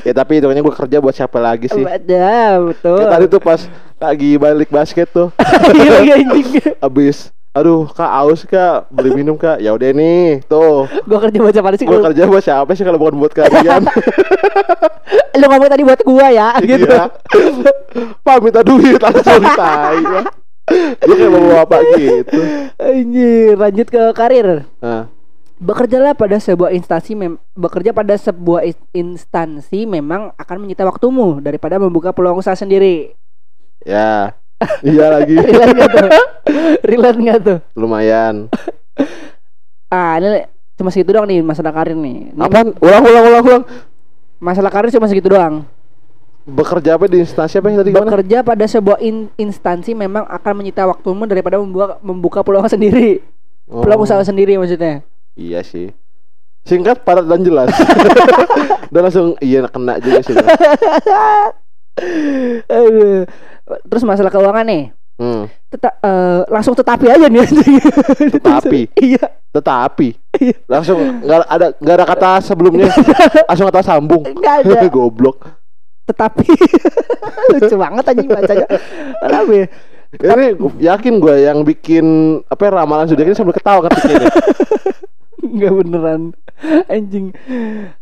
[0.00, 2.98] Ya tapi hitungannya gue kerja buat siapa lagi sih Ada, betul.
[2.98, 3.60] Kayak tadi tuh pas
[4.00, 5.28] lagi balik basket tuh
[5.76, 6.48] Iya, iya, anjing.
[6.80, 8.86] Habis Aduh kak aus kak.
[8.94, 9.58] Beli minum kak.
[9.58, 10.86] Ya udah nih Tuh.
[11.06, 11.86] Gua kerja buat siapa sih?
[11.86, 13.82] Gue Lu, kerja buat siapa sih kalau bukan buat kalian
[15.40, 16.84] lu ngomong tadi buat gua ya, gitu.
[16.84, 17.08] Iya
[18.26, 20.02] Pak minta duit langsung tai
[21.00, 22.40] Dia kayak bawa bapak gitu.
[22.78, 24.68] Anjir, lanjut ke karir.
[24.78, 25.10] Nah
[25.60, 28.64] Bekerjalah pada sebuah instansi mem bekerja pada sebuah
[28.96, 33.12] instansi memang akan menyita waktumu daripada membuka peluang usaha sendiri.
[33.84, 34.39] Ya
[34.80, 36.08] Iya lagi Relate nggak tuh?
[36.82, 37.58] Relate nggak tuh?
[37.74, 38.48] Lumayan
[39.86, 42.30] Ah, ini cuma segitu doang nih masalah karir nih.
[42.30, 42.72] Ini Apaan?
[42.78, 43.62] Ulang ulang ulang ulang
[44.38, 45.66] Masalah karir cuma segitu doang.
[46.42, 48.06] Bekerja apa di instansi apa yang tadi gimana?
[48.06, 53.20] Bekerja pada sebuah in- instansi memang akan menyita waktumu daripada membuka membuka peluang sendiri.
[53.66, 55.04] Peluang Oh, usaha sendiri maksudnya.
[55.34, 55.92] Iya sih
[56.60, 57.72] Singkat, padat, dan jelas
[58.92, 60.34] Dan langsung Iya kena juga sih.
[62.66, 63.24] Aduh.
[63.86, 64.84] Terus masalah keuangan nih.
[65.18, 65.42] hmm.
[65.70, 67.46] Teta eh, langsung tetapi aja nih.
[68.34, 68.80] Tetapi?
[68.98, 70.56] iya Tetapi Iya.
[70.66, 72.86] Langsung nggak ada nggak ada kata sebelumnya
[73.50, 75.38] Langsung kata sambung enggak ada Goblok
[76.00, 76.42] tetapi
[77.54, 78.66] lucu banget anjing bacanya
[79.22, 79.66] kenapa ya
[80.10, 80.46] Ini
[80.82, 82.06] yakin gue yang bikin
[82.50, 84.26] Apa ramalan sudah ini sambil ketawa ketiknya.
[85.54, 86.22] enggak beneran
[86.86, 87.32] anjing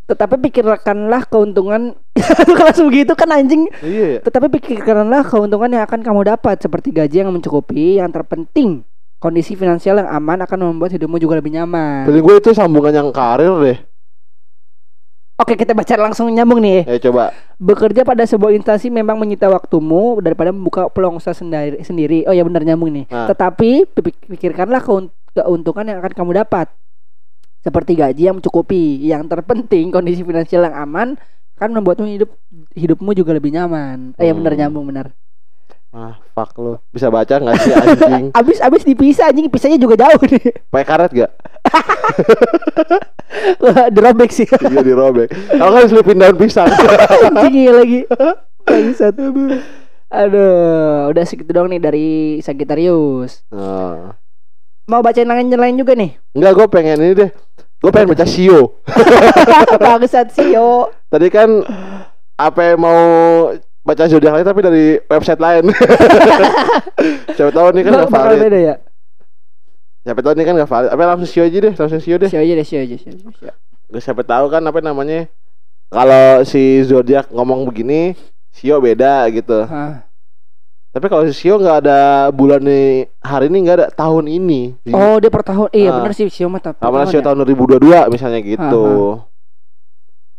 [0.04, 1.94] tetapi pikirkanlah keuntungan
[2.58, 7.30] langsung gitu kan anjing Iya tetapi pikirkanlah keuntungan yang akan kamu dapat seperti gaji yang
[7.30, 8.82] mencukupi yang terpenting
[9.18, 13.08] kondisi finansial yang aman akan membuat hidupmu juga lebih nyaman Feeling gue itu sambungan yang
[13.11, 13.78] karir deh
[15.38, 20.22] oke kita baca langsung nyambung nih Ya coba Bekerja pada sebuah instansi memang menyita waktumu
[20.22, 21.82] daripada membuka peluang usaha sendiri.
[21.82, 22.22] sendiri.
[22.22, 23.11] Oh ya benar nyambung nih.
[23.11, 23.26] Nah.
[23.26, 26.70] Tetapi pik- pikirkanlah keun- keuntungan yang akan kamu dapat.
[27.59, 29.01] Seperti gaji yang mencukupi.
[29.01, 31.09] Yang terpenting kondisi finansial yang aman
[31.55, 32.31] kan membuatmu hidup
[32.73, 34.14] hidupmu juga lebih nyaman.
[34.14, 34.37] Eh, Hmm.
[34.38, 35.07] bener nyambung bener.
[35.88, 36.77] Ah, fuck lu.
[36.92, 38.25] Bisa baca nggak sih anjing?
[38.38, 40.53] Abis abis dipisah anjing pisahnya juga jauh nih.
[40.68, 41.31] Pakai karet gak?
[43.90, 44.47] Dirobek sih.
[44.68, 45.29] Iya dirobek.
[45.49, 46.68] Kalau kan selipin daun pisang.
[46.68, 48.01] anjing iya lagi.
[48.62, 49.16] Bangsat.
[50.09, 52.09] Aduh, udah segitu dong nih dari
[52.40, 53.44] Sagittarius.
[53.49, 54.12] Nah.
[54.88, 56.16] Mau bacain lain lain juga nih.
[56.33, 57.31] Enggak, gue pengen ini deh.
[57.79, 58.81] Gue pengen baca Sio.
[59.85, 60.88] Bangsat sih yo.
[61.12, 61.61] Tadi kan
[62.40, 63.01] apa yang mau
[63.85, 65.68] baca zodiak lain tapi dari website lain.
[67.37, 68.40] Siapa tahu nih kan gak valid.
[68.48, 68.74] beda ya.
[70.09, 70.88] Siapa tahu nih kan gak valid.
[70.88, 72.31] Apa langsung Sio aja deh, langsung Sio deh.
[72.33, 73.29] Sio aja deh, sio aja, sio aja.
[73.37, 73.53] sio.
[73.92, 75.29] Gak siapa tahu kan apa namanya.
[75.92, 78.16] Kalau si zodiak ngomong begini,
[78.57, 79.68] Sio beda gitu.
[79.68, 80.08] Hah.
[80.88, 81.98] Tapi kalau si Sio nggak ada
[82.31, 84.72] bulan nih hari ini nggak ada tahun ini.
[84.90, 85.68] Oh, dia per tahun.
[85.70, 85.94] Iya, Ah.
[86.01, 87.24] bener sih sio mah per Sama tahun Sio ya.
[87.24, 88.85] tahun 2022 misalnya gitu.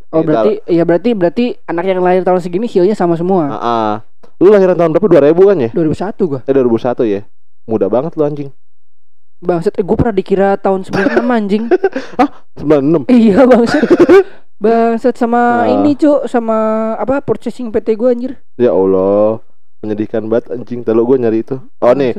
[0.09, 3.45] Oh, berarti iya berarti berarti anak yang lahir tahun segini sionya sama semua.
[3.45, 3.91] Heeh.
[4.41, 5.05] Lu lahiran tahun berapa?
[5.05, 5.69] 2000 kan ya?
[5.69, 6.39] 2001 gua.
[6.43, 7.21] Eh 2001 ya.
[7.69, 8.49] Muda banget lu anjing.
[9.39, 11.63] Bangsat, eh, gua pernah dikira tahun 96 anjing.
[12.59, 13.05] 96.
[13.07, 13.85] iya, bangsat.
[14.59, 15.71] Bangsat sama Ah.
[15.71, 16.57] ini, Cuk, sama
[16.95, 18.41] apa purchasing PT gua anjir.
[18.57, 19.39] Ya Allah.
[19.79, 20.81] Menyedihkan banget anjing.
[20.81, 21.55] Kalau gua nyari itu.
[21.79, 22.13] Oh nih.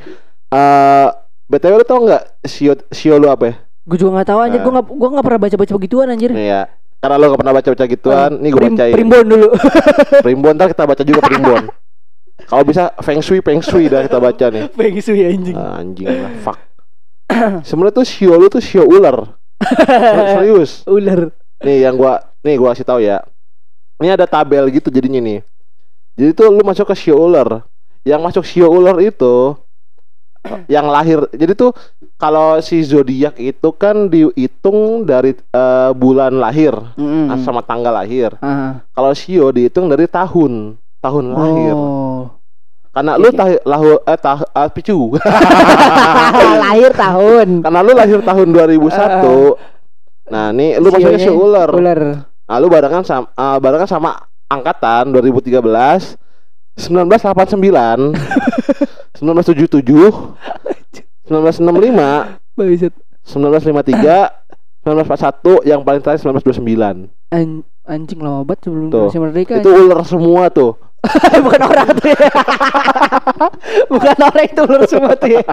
[0.51, 1.09] Eh
[1.47, 3.55] BTW lu tau nggak Sio Sio lu apa ya?
[3.83, 4.65] Gua juga nggak tahu anjir, Ah.
[4.65, 6.31] gua nggak gua nggak pernah baca-baca begituan anjir.
[6.31, 6.63] Nih ya.
[7.01, 8.93] Karena lu gak pernah baca-baca gituan, nih gua Prim- bacain.
[8.93, 9.49] Primbon dulu.
[10.25, 11.63] Primbon ntar kita baca juga primbon.
[12.45, 14.69] Kalau bisa Feng Shui, Feng Shui dah kita baca nih.
[14.69, 15.57] Pengen sih anjing.
[15.57, 16.61] Ah, anjing lah, fuck.
[17.65, 19.33] Sebenarnya tuh Sio lu tuh Sio ular.
[20.35, 20.85] Serius.
[20.85, 21.33] Ular.
[21.61, 23.25] Nih yang gua nih gua kasih tahu ya.
[23.97, 25.41] Ini ada tabel gitu jadinya nih.
[26.21, 27.65] Jadi tuh lu masuk ke Sio ular.
[28.05, 29.57] Yang masuk Sio ular itu
[30.75, 31.25] yang lahir.
[31.33, 31.73] Jadi tuh
[32.21, 37.41] kalau si zodiak itu kan dihitung dari eh, bulan lahir Mm.
[37.41, 38.37] sama tanggal lahir.
[38.45, 38.85] Ah.
[38.93, 41.73] Kalau Sio dihitung dari tahun, tahun lahir.
[41.73, 42.37] Oh.
[42.93, 45.17] Karena Oke, lu tah lahu eh tah ah, picu.
[46.69, 47.65] lahir tahun.
[47.65, 50.29] Karena lu lahir tahun 2001.
[50.31, 51.71] Nah, nih lu masuknya si ular.
[51.73, 52.01] Ular.
[52.29, 56.19] Nah, lu barengan sama ah, barengan sama angkatan 2013
[56.75, 58.19] 1989
[59.23, 59.79] 1977
[61.31, 62.93] 1965 Bangsat.
[63.23, 69.07] 1953 1941 yang paling terakhir 1929 An anjing lama banget sebelum Tuh.
[69.07, 69.53] Indonesia merdeka.
[69.63, 70.75] itu ular semua tuh
[71.45, 72.31] bukan orang tuh ya.
[73.93, 75.45] bukan orang itu ular semua tuh ya.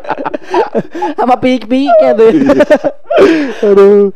[1.19, 2.29] Sama pik-piknya tuh.
[2.31, 2.63] ya.
[3.65, 4.11] aduh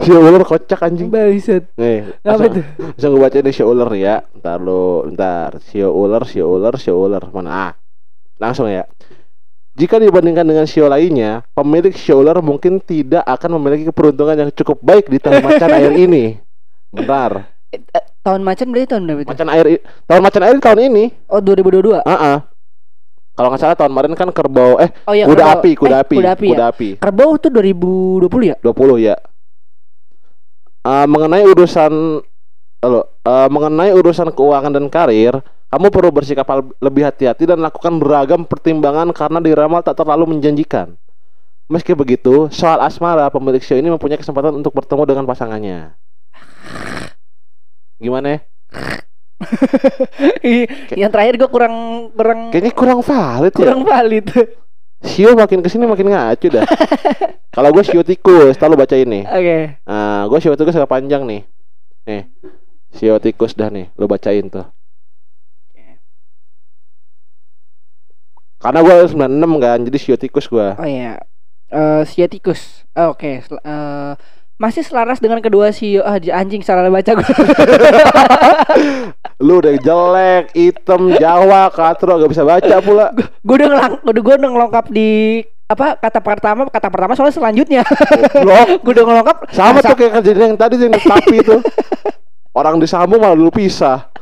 [0.00, 1.70] si ular kocak anjing Bangsat.
[1.76, 2.64] nih Apa tuh?
[2.96, 6.90] langsung gue bacain nih si ular ya ntar lu ntar si ular si ular si
[6.90, 7.72] ular mana ah
[8.40, 8.88] langsung ya
[9.78, 14.76] jika dibandingkan dengan sio lainnya, pemilik sio ular mungkin tidak akan memiliki keberuntungan yang cukup
[14.82, 16.36] baik di tahun macan air ini.
[16.92, 17.48] Benar.
[18.20, 19.30] Tahun macan berarti tahun berapa itu?
[19.32, 19.66] Macan air
[20.04, 21.04] tahun macan air tahun ini.
[21.26, 22.04] Oh 2022.
[22.04, 22.38] Ah, ah.
[23.32, 25.56] Kalau nggak salah tahun kemarin kan kerbau eh Oh iya kuda kerbau.
[25.56, 26.52] api, kuda Eh, api, Kuda api ya.
[26.52, 26.88] kuda api.
[27.00, 28.56] Kerbau tuh 2020 ya?
[28.60, 29.16] 20 ya.
[30.80, 32.20] Ah, mengenai urusan
[32.80, 35.36] Halo, eh, mengenai urusan keuangan dan karir,
[35.68, 36.48] kamu perlu bersikap
[36.80, 40.96] lebih hati-hati dan lakukan beragam pertimbangan karena diramal tak terlalu menjanjikan.
[41.68, 45.92] Meski begitu, soal asmara, pemilik show ini mempunyai kesempatan untuk bertemu dengan pasangannya.
[48.00, 48.38] Gimana ya?
[51.00, 51.74] Yang terakhir gua kurang
[52.12, 53.58] kurang Kayaknya kurang valid ya.
[53.60, 54.26] kurang valid.
[55.00, 56.64] Sio makin ke sini makin ngaco dah.
[57.56, 59.24] Kalau gue sio tikus, tahu baca ini.
[59.24, 59.80] Oke.
[59.88, 61.42] Nah, gue sio tikus agak panjang nih.
[62.04, 62.22] Nih,
[62.92, 64.68] sio tikus dah nih, lo bacain tuh.
[68.60, 70.68] Karena gue 96 kan, jadi sio tikus gue.
[70.76, 71.16] Oh iya.
[71.72, 72.84] Eh Siatikus.
[72.92, 74.12] Oh, Oke, sel- eh,
[74.60, 77.24] masih selaras dengan kedua sio ah anjing salah baca gue.
[79.40, 83.08] Lu udah jelek, hitam, Jawa, katro, gak bisa baca pula.
[83.16, 85.10] gue udah ngelang, udah gue udah ngelengkap di
[85.70, 87.82] apa kata pertama kata pertama soalnya selanjutnya
[88.36, 88.68] Goblok.
[88.84, 91.56] gue udah ngelengkap Sama Nah, tuh kayak kejadian yang tadi yang tapi itu.
[92.52, 94.12] Orang disambung malah lu pisah.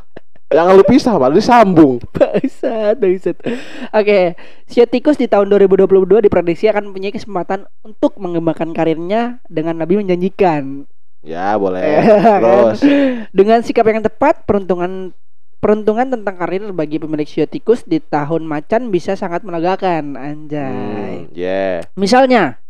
[0.49, 2.01] Yang lu pisah malah disambung.
[2.17, 3.37] Bangsat, bangsat.
[3.93, 4.33] Oke,
[4.65, 10.89] Sio tikus di tahun 2022 diprediksi akan mempunyai kesempatan untuk mengembangkan karirnya dengan lebih menjanjikan.
[11.21, 11.85] Ya, boleh.
[11.85, 12.01] Eh,
[12.41, 12.79] Terus.
[13.29, 15.13] Dengan sikap yang tepat, peruntungan
[15.59, 21.29] peruntungan tentang karir bagi pemilik Sio tikus di tahun macan bisa sangat melegakan, anjay.
[21.29, 21.85] Hmm, yeah.
[21.99, 22.63] Misalnya,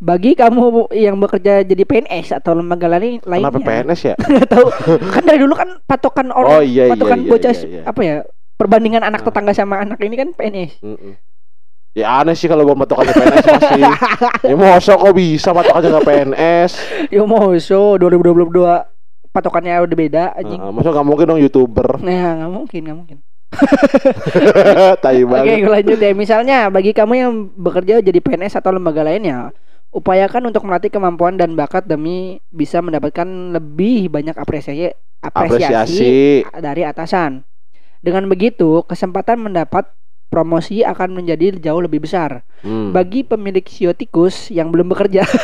[0.00, 3.52] bagi kamu yang bekerja jadi PNS atau lembaga lain lainnya.
[3.52, 4.14] Kenapa PNS ya?
[4.32, 4.66] Nggak tahu.
[5.12, 7.28] kan dari dulu kan patokan orang Oh iya iya patokan iya.
[7.28, 7.82] bocah iya, iya.
[7.84, 8.16] apa ya
[8.56, 9.26] perbandingan anak Ah.
[9.28, 11.14] tetangga sama anak ini kan PNS Mm-mm.
[11.90, 13.82] Ya aneh sih kalau gua patokannya PNS masih.
[14.50, 16.70] ya masa kok bisa patokannya nggak PNS?
[17.10, 18.46] Yo moso 2022
[19.30, 20.58] patokannya udah beda anjing.
[20.58, 21.98] Heeh, masa nggak mungkin dong youtuber?
[21.98, 23.18] Nah, nggak mungkin, nggak mungkin.
[25.02, 26.12] Oke, lanjut ya.
[26.14, 29.50] Misalnya bagi kamu yang bekerja jadi PNS atau lembaga lainnya,
[29.90, 36.64] upayakan untuk melatih kemampuan dan bakat demi bisa mendapatkan lebih banyak apresiasi apresiasi, Apresiasi.
[36.64, 37.44] dari atasan.
[38.00, 39.84] Dengan begitu, kesempatan mendapat
[40.32, 42.46] promosi akan menjadi jauh lebih besar.
[42.64, 42.94] Hmm.
[42.94, 45.26] Bagi pemilik sio tikus yang belum bekerja,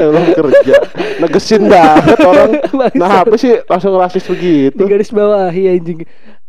[0.00, 0.74] Belum kerja.
[1.20, 2.50] Negesin banget orang.
[2.96, 4.84] Nah, apa sih langsung rasis di begitu?
[4.86, 6.06] garis bawah ya anjing.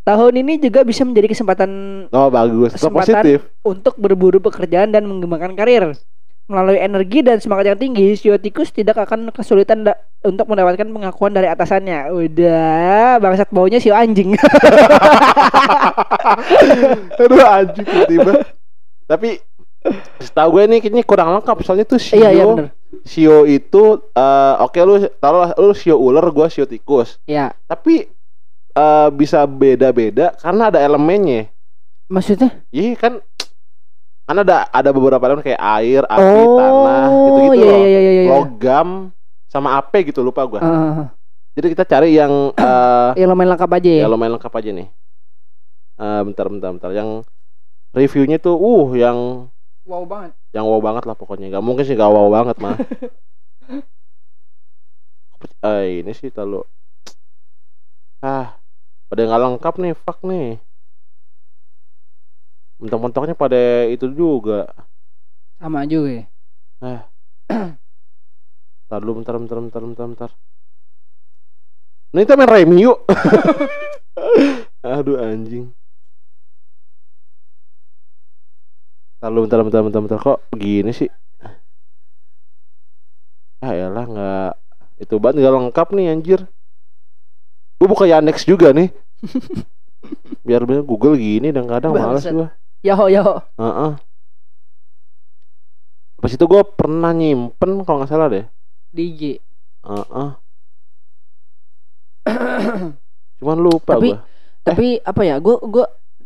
[0.08, 1.70] Tahun ini juga bisa menjadi kesempatan
[2.10, 2.72] Oh, bagus.
[2.72, 3.40] Kesempatan- positif.
[3.62, 6.00] untuk berburu pekerjaan dan mengembangkan karir.
[6.48, 11.36] Melalui energi dan semangat yang tinggi, Sio tikus tidak akan kesulitan da- untuk mendapatkan pengakuan
[11.36, 12.08] dari atasannya.
[12.10, 14.32] Udah, bangsat baunya Sio anjing.
[17.20, 18.32] Aduh anjing tiba-tiba.
[19.06, 19.44] Tapi
[20.20, 22.16] setahu gue nih kayaknya kurang lengkap soalnya tuh Sio.
[22.16, 22.72] iya, iya bener.
[23.04, 27.20] Sio itu eh, oke lu taruh lu Sio ular, gua Sio tikus.
[27.24, 28.08] Ya, Tapi
[28.78, 31.50] eh, bisa beda-beda karena ada elemennya.
[32.08, 32.64] maksudnya?
[32.72, 33.14] Iya kan
[34.28, 37.80] kan ada ada beberapa elemen kayak air, api, tanah, gitu-gitu iya, loh.
[37.80, 38.32] iya, iya, iya, iya.
[38.32, 38.88] Logam
[39.48, 40.60] sama ape gitu lupa gua.
[40.60, 41.08] Ah,
[41.56, 44.02] Jadi kita cari yang eh ya lumayan lengkap aja ya.
[44.04, 44.88] ya lumayan lengkap aja nih.
[45.98, 47.24] Eh bentar bentar bentar yang
[47.96, 49.48] reviewnya tuh uh yang
[49.88, 50.36] Wow banget.
[50.52, 51.48] yang wow banget lah pokoknya.
[51.48, 52.76] Gak mungkin sih gak wow banget mah.
[55.64, 56.66] eh ini sih terlalu
[58.28, 58.57] ah
[59.08, 60.60] pada nggak lengkap nih fuck nih.
[62.78, 64.70] Mentok-mentoknya pada itu juga.
[65.58, 66.26] Sama juga ya.
[68.88, 70.30] Bentar dulu bentar bentar bentar bentar bentar.
[72.16, 73.04] Nah kita main remi yuk.
[74.88, 75.76] Aduh anjing.
[79.20, 81.12] Bentar dulu bentar bentar bentar bentar kok begini sih.
[83.60, 84.52] Ah elah nggak
[85.04, 86.42] itu banget nggak lengkap nih anjir.
[87.78, 88.90] Gue buka Yandex juga nih.
[90.48, 92.34] Biar biar Google gini dan kadang males Bangsat.
[92.34, 92.48] gue.
[92.82, 93.36] Yaho yaho.
[93.56, 93.92] Heeh.
[96.18, 98.46] Pas itu gue pernah nyimpen kalau nggak salah deh.
[98.90, 99.38] DJ.
[99.84, 100.30] Heeh.
[103.38, 104.24] Cuman lupa Tapi- gua.
[104.64, 105.36] Tapi apa ya?
[105.38, 105.86] Gue gue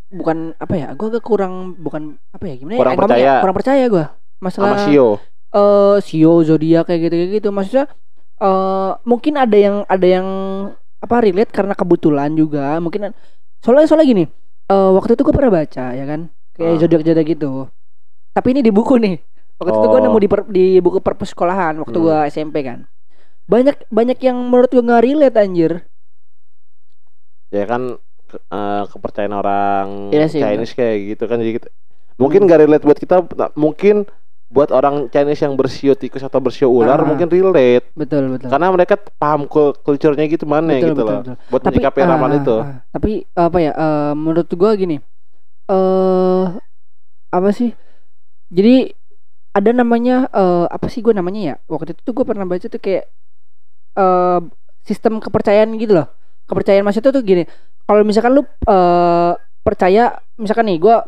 [0.09, 0.87] bukan apa ya?
[0.93, 2.55] Gue agak kurang bukan apa ya?
[2.55, 2.73] Gimana?
[2.73, 2.79] ya?
[2.79, 3.17] Kurang Eh, ngomongnya?
[3.17, 3.33] percaya.
[3.41, 4.05] Kurang percaya gue.
[4.39, 5.07] Masalah sama Sio.
[5.51, 7.85] eh Sio zodiak kayak gitu kayak gitu maksudnya
[8.39, 10.27] eh mungkin ada yang ada yang
[11.01, 12.77] apa relate karena kebetulan juga.
[12.77, 13.11] Mungkin
[13.59, 14.23] soalnya soalnya gini
[14.71, 16.29] eh waktu itu gue pernah baca ya kan?
[16.53, 16.79] Kayak Ah.
[16.79, 17.51] zodiak zodiak gitu.
[18.31, 19.17] Tapi ini di buku nih.
[19.57, 20.05] Waktu itu gue Oh.
[20.07, 22.05] nemu di per- di buku perpus sekolahan waktu Hmm.
[22.05, 22.85] gue SMP kan.
[23.45, 25.71] Banyak banyak yang menurut gue nggak relate anjir.
[27.51, 31.73] Ya kan ke- eh, kepercayaan orang Iya sih, Chinese kayak gitu kan jadi kita-
[32.15, 33.15] mungkin gak relate buat kita
[33.57, 34.05] mungkin
[34.51, 37.07] buat orang Chinese yang bersio tikus atau bersio ular Ah.
[37.07, 37.87] mungkin relate.
[37.95, 38.51] Betul betul.
[38.51, 41.35] Karena mereka paham kul- culture-nya gitu mana betul, gitu betul, loh betul.
[41.47, 42.55] buat menyikapi ah, ramalan itu.
[42.59, 44.99] ah, tapi apa ya eh, menurut gua gini
[45.65, 46.45] eh
[47.31, 47.71] apa sih
[48.51, 48.91] jadi
[49.51, 52.75] ada namanya eh apa sih gua namanya ya waktu itu tuh gue pernah baca tuh
[52.77, 53.07] kayak
[53.95, 54.39] eh
[54.83, 56.11] sistem kepercayaan gitu loh.
[56.43, 57.47] Kepercayaan maksudnya tuh gini
[57.87, 59.31] kalau misalkan lu eh
[59.63, 61.07] percaya misalkan nih gua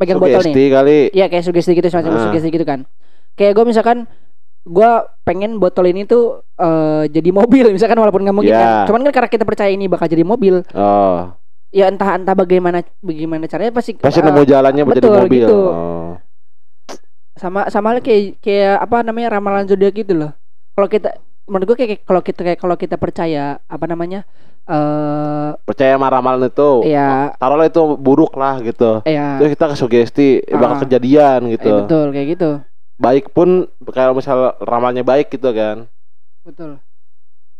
[0.00, 2.22] pegang botol nih sugesti kali Iya kayak sugesti gitu semacam Ah.
[2.32, 2.88] sugesti gitu kan.
[3.36, 3.98] Kayak gue misalkan
[4.64, 4.90] gue
[5.24, 8.60] pengen botol ini tuh eh, jadi mobil misalkan walaupun nggak mungkin Ya.
[8.60, 8.88] kan.
[8.88, 11.36] Cuman kan karena kita percaya ini bakal jadi mobil, oh
[11.70, 15.54] ya entah entah bagaimana bagaimana caranya pasti pasti eh, nemu jalannya jadi betul, mobil gitu.
[15.70, 16.10] oh.
[17.38, 20.34] sama sama kayak kayak apa namanya ramalan zodiak gitu loh.
[20.74, 21.14] Kalau kita
[21.46, 24.26] menurut gue kayak kalau kita kayak kalau kita percaya apa namanya
[24.70, 29.76] eh percaya sama ramalan itu ya taruhlah itu buruk lah gitu ya terus kita ke
[29.76, 30.80] sugesti bakal Ah.
[30.80, 32.50] kejadian gitu betul kayak gitu.
[32.96, 35.90] baik pun kalau misal ramalnya baik gitu kan
[36.40, 36.80] Betul.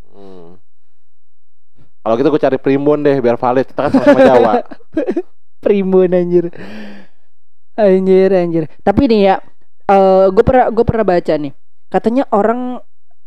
[0.07, 0.57] Hmm.
[2.01, 3.68] Kalau gitu gue cari primbon deh biar valid.
[3.68, 4.53] Kita kan sama Jawa.
[5.61, 6.49] primbon anjir
[7.77, 9.37] anjir anjir tapi nih ya
[9.87, 11.53] eh gue pernah gue pernah baca nih
[11.88, 12.81] katanya orang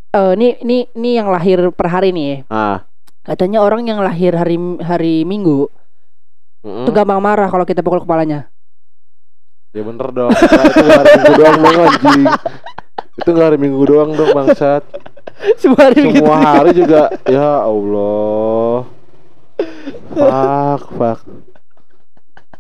[0.10, 2.78] eh nih nih nih yang lahir per hari nih ya Ah.
[3.24, 5.72] Katanya orang yang lahir hari hari minggu
[6.64, 6.84] mm-mm.
[6.86, 8.54] itu gampang marah kalau kita pukul kepalanya
[9.74, 10.30] Ya bener dong.
[10.30, 12.22] Nah, itu hari minggu doang dong anjing.
[13.18, 14.84] Itu gak hari minggu doang dong bangsat.
[15.58, 17.10] semua hari Semua hari juga.
[17.26, 18.86] Ya Allah.
[20.14, 21.20] Fuck, fuck.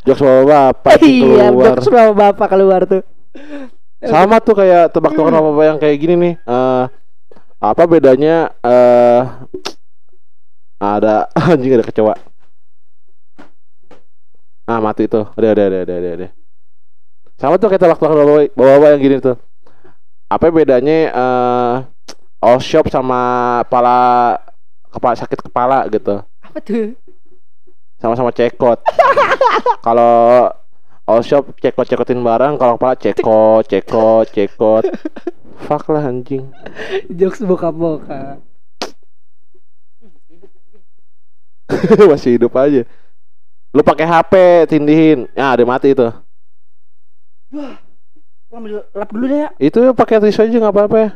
[0.09, 0.41] Jokes bawa
[0.73, 1.77] bapak tuh iya keluar.
[1.77, 3.01] jokes sama bapak keluar tuh
[4.03, 6.33] Sama tuh kayak tebak-tebakan apa yang kayak gini nih.
[6.43, 6.83] Eh
[7.63, 9.21] apa bedanya eh
[10.99, 12.15] ada anjing ada kecoa.
[14.67, 15.21] Ah mati itu.
[15.37, 16.13] Udah udah udah udah.
[16.17, 16.31] udah.
[17.37, 19.35] Sama tuh kayak waktu bawa bawa yang gini tuh.
[20.31, 21.75] Apa bedanya eh
[22.43, 23.97] all shop sama kepala
[24.91, 26.23] kepala sakit kepala gitu.
[26.43, 26.95] Apa tuh?
[28.03, 28.83] Sama-sama cekot.
[29.87, 30.51] kalau
[31.07, 34.83] all shop cekot cekotin barang, kalau kepala cekot, cekot, cekot.
[35.63, 36.51] Fuck lah anjing.
[37.07, 38.43] Jokes bokap-bokap.
[42.11, 42.85] Masih hidup aja.
[43.73, 44.33] Lu pakai HP
[44.69, 45.25] tindihin.
[45.33, 46.05] Ya, ada mati itu.
[47.49, 47.77] Gua
[48.61, 49.49] ambil lap dulu deh ya.
[49.57, 51.09] Itu pakai tisu aja nggak apa-apa ya.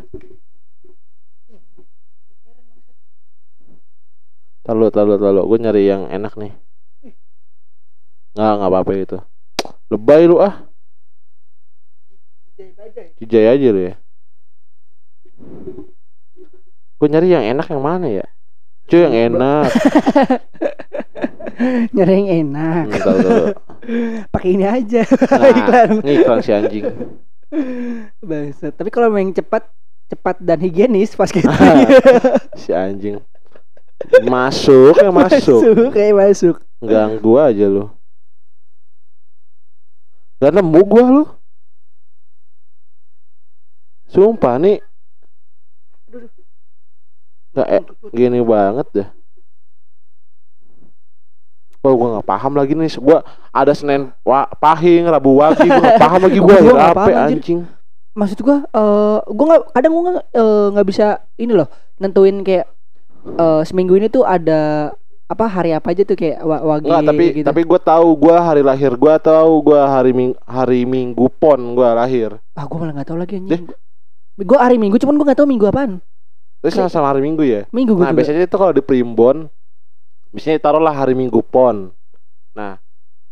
[4.66, 5.42] Tahu tahu tahu.
[5.46, 6.54] Gue nyari yang enak nih.
[8.34, 9.18] Nggak nggak apa-apa itu.
[9.94, 10.66] Lebay lu ah.
[13.22, 13.96] Cijai aja lu ya.
[16.98, 18.26] Gue nyari yang enak yang mana ya?
[18.88, 19.68] Cuy yang enak.
[21.96, 22.86] Nyari yang enak.
[24.34, 25.04] Pakai ini aja.
[25.04, 25.90] Nah, Iklan.
[26.04, 26.86] ini iklan si anjing.
[28.24, 28.76] Bangsat.
[28.76, 29.68] Tapi kalau main cepat
[30.08, 31.48] cepat dan higienis pas gitu.
[32.56, 33.20] si anjing.
[34.24, 35.92] Masuk ya masuk.
[35.92, 36.56] kayak masuk.
[36.80, 37.92] Ganggu aja lu.
[40.40, 41.24] Gak nemu gua lu.
[44.08, 44.80] Sumpah nih
[47.58, 49.10] Gak eh, gini banget dah.
[51.82, 53.22] Wah gua gak paham lagi nih Gua
[53.54, 57.60] ada Senin wa, Pahing, Rabu Wage Gua gak paham lagi nggak apa paham, anjing
[58.18, 61.06] Maksud gua eh gua nggak kadang gua nggak eh, nggak bisa
[61.38, 61.70] ini loh
[62.02, 62.66] nentuin kayak
[63.38, 64.90] eh seminggu ini tuh ada
[65.28, 67.48] apa hari apa aja tuh kayak wa wage Enggak tapi gitu.
[67.52, 71.94] tapi gua tahu gua hari lahir gua tahu gua hari ming, hari Minggu pon gua
[71.94, 72.40] lahir.
[72.56, 73.70] ah gua malah nggak tahu lagi anjing.
[74.40, 76.00] Gua hari Minggu cuman gua nggak tahu minggu apaan.
[76.60, 77.66] Terus sama-sama hari Minggu ya.
[77.70, 78.18] Minggu Nah, juga.
[78.18, 79.48] biasanya itu kalau di primbon
[80.30, 81.94] biasanya taruhlah hari Minggu pon.
[82.52, 82.82] Nah,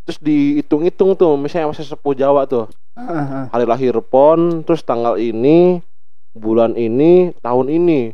[0.04, 2.70] terus dihitung-hitung tuh misalnya masih sepuh Jawa tuh.
[2.94, 3.50] Ah.
[3.50, 5.82] Hari lahir pon, terus tanggal ini,
[6.32, 8.14] bulan ini, tahun ini.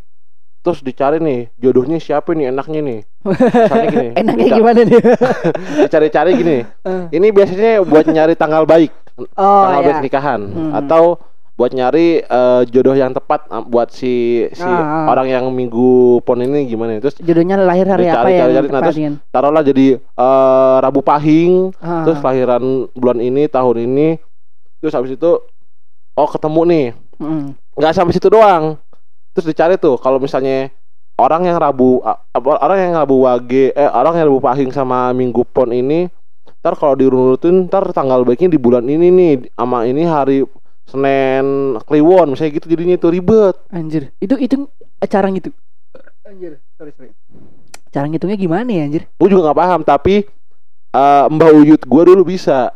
[0.62, 3.00] Terus dicari nih jodohnya siapa nih enaknya nih.
[3.26, 4.08] Misalnya gini.
[4.22, 5.02] Enaknya dica- gimana nih?
[5.86, 6.58] Dicari-cari gini.
[6.62, 7.04] Eh.
[7.12, 10.02] Ini biasanya buat nyari tanggal baik, oh tanggal baik ya.
[10.02, 10.72] nikahan Hmm.
[10.76, 11.18] atau
[11.54, 14.14] buat nyari eh, jodoh yang tepat eh, buat si
[14.50, 15.06] si Ah, ah.
[15.12, 18.40] orang yang minggu pon ini gimana terus Jodohnya lahir hari Dicari, apa ya?
[18.42, 18.68] cari, cari.
[18.68, 18.98] Nah, terus
[19.30, 22.02] taruhlah jadi eh, Rabu Pahing Ah.
[22.04, 24.08] terus lahiran bulan ini tahun ini
[24.80, 25.32] terus habis itu
[26.12, 26.88] oh ketemu nih
[27.22, 27.54] Mm.
[27.78, 28.82] nggak sampai situ doang
[29.32, 30.74] terus dicari tuh kalau misalnya
[31.22, 32.02] orang yang Rabu
[32.34, 36.10] orang yang Rabu Wage eh orang yang Rabu Pahing sama Minggu Pon ini
[36.66, 40.42] ntar kalau dirunutin ntar tanggal baiknya di bulan ini nih sama ini hari
[40.92, 44.56] Senin Kliwon misalnya gitu jadinya itu ribet Anjir, itu itu
[45.08, 45.56] cara gitu.
[46.28, 47.12] Anjir, sorry sorry.
[47.92, 49.04] Cara ngitungnya gimana ya anjir?
[49.08, 50.28] gue juga nggak paham tapi
[50.92, 52.76] eh, Mbah Uyut gue dulu bisa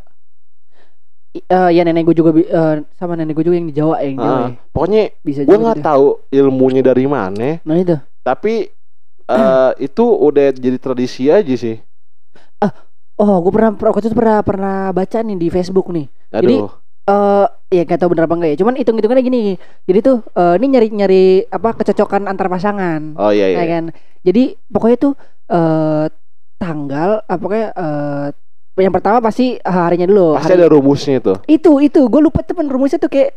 [1.35, 3.95] I- eh, ya nenek gue juga bi- eh, sama nenek gue juga yang di Jawa
[3.99, 4.49] ya, yang Jawa Ah, ya.
[4.71, 5.87] pokoknya Bisa gue juga nggak gitu.
[5.87, 7.95] tahu ilmunya dari mana Nah itu.
[8.23, 8.71] tapi
[9.25, 11.75] eh itu udah jadi tradisi aja sih
[13.15, 16.11] Oh, gue pernah pernah- waktu itu pernah pernah baca nih di Facebook nih.
[16.35, 16.67] Jadi, aduh
[17.75, 18.57] Ya gak tahu bener apa enggak ya.
[18.63, 19.41] Cuman hitung-hitungannya gini.
[19.85, 23.15] Jadi tuh eh, ini nyari-nyari apa kecocokan antar pasangan.
[23.15, 23.83] oh iya iya ya kan.
[24.23, 25.13] Jadi pokoknya tuh
[25.45, 26.05] eh
[26.55, 28.27] tanggal apa pokoknya eh
[28.75, 30.35] yang pertama pasti harinya dulu.
[30.35, 33.35] pasti Hari- ada rumusnya tuh itu itu gue lupa temen rumusnya tuh kayak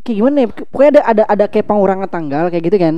[0.00, 2.94] kayak gimana ya pokoknya ada ada ada kayak pengurangan tanggal kayak gitu kan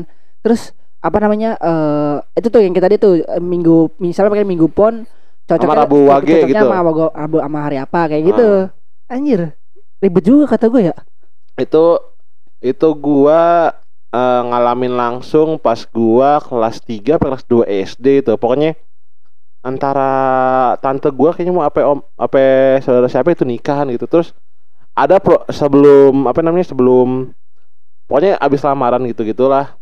[0.47, 0.71] terus
[1.03, 5.03] apa namanya eh itu tuh yang kita tadi tuh minggu misalnya pakai minggu pon
[5.51, 6.55] cocoknya Rabu Wage gitu.
[6.55, 8.49] sama, Rabu- sama hari apa kayak gitu
[9.11, 9.41] anjir
[10.03, 10.97] ribet juga kata gue ya.
[11.55, 12.03] Itu
[12.59, 13.71] itu gua
[14.11, 18.33] eh, ngalamin langsung pas gua kelas 3 apa kelas 2 SD itu.
[18.35, 18.75] Pokoknya
[19.63, 20.11] antara
[20.83, 22.39] tante gua kayaknya mau apa om apa
[22.83, 24.11] saudara siapa itu nikahan gitu.
[24.11, 24.35] Terus
[24.93, 27.31] ada pro, sebelum apa namanya sebelum
[28.11, 29.79] pokoknya abis lamaran gitu gitulah.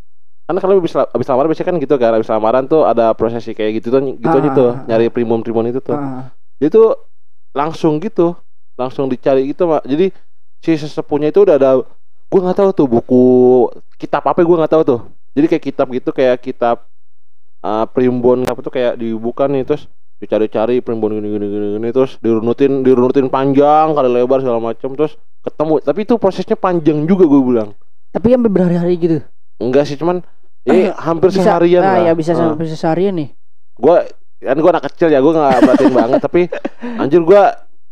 [0.46, 3.80] Kan kalau abis, abis lamaran biasanya kan gitu kan abis lamaran tuh ada prosesi kayak
[3.80, 4.86] gitu tuh gitu aja Ah, tuh ah, ah.
[4.90, 5.96] nyari primbon primbon itu tuh.
[5.96, 6.28] Ah,
[6.60, 6.92] dia tuh
[7.54, 8.36] langsung gitu
[8.80, 9.84] langsung dicari gitu mak.
[9.84, 10.08] Jadi
[10.64, 11.70] si sesepuhnya itu udah ada
[12.30, 13.22] gue nggak tahu tuh buku
[14.00, 15.00] kitab apa gue nggak tahu tuh.
[15.36, 16.88] Jadi kayak kitab gitu kayak kitab
[17.60, 19.84] uh, primbon apa tuh kayak dibuka nih terus
[20.20, 25.20] dicari-cari primbon gini gini gini, gini terus dirunutin dirunutin panjang kali lebar segala macam terus
[25.44, 25.84] ketemu.
[25.84, 27.70] Tapi itu prosesnya panjang juga gue bilang.
[28.10, 29.18] Tapi sampai berhari-hari gitu?
[29.60, 30.24] Enggak sih cuman
[30.64, 32.10] ya hampir bisa seharian ah, lah.
[32.10, 32.52] ya bisa Ah.
[32.52, 33.28] sampai seharian nih.
[33.80, 33.96] Gue
[34.40, 36.42] kan gue anak kecil ya gue nggak perhatiin banget tapi
[36.96, 37.42] anjir gue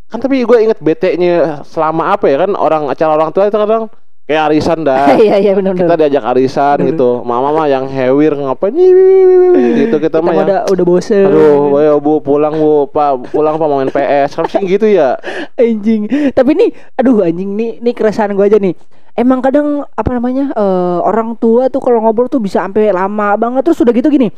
[0.08, 3.60] kan tapi gue inget bete nya selama apa ya kan orang acara orang tua itu
[3.60, 3.92] kadang
[4.28, 5.16] kayak arisan dah.
[5.24, 6.88] Iya iya benar kita diajak arisan Bener.
[6.92, 7.24] gitu.
[7.24, 11.24] Mama mah yang hewir ngapain gitu kita Kita mah udah udah bosen.
[11.32, 14.36] Aduh, ayo bu pulang bu, pak pulang pak main PS.
[14.36, 15.16] Kan sih gitu ya.
[15.60, 16.04] anjing.
[16.36, 18.76] Tapi nih, aduh anjing nih nih keresahan gua aja nih.
[19.16, 23.64] Emang kadang apa namanya eh, orang tua tuh kalau ngobrol tuh bisa sampai lama banget
[23.64, 24.28] terus udah gitu gini.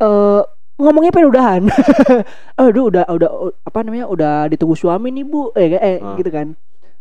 [0.00, 0.42] Eh
[0.76, 1.62] ngomongnya pengen udahan.
[2.60, 3.30] aduh udah udah
[3.62, 6.14] apa namanya udah ditunggu suami nih bu eh, eh Ah.
[6.14, 6.52] gitu kan.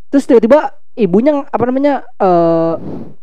[0.07, 0.59] Terus tiba-tiba
[0.93, 2.73] ibunya apa namanya eh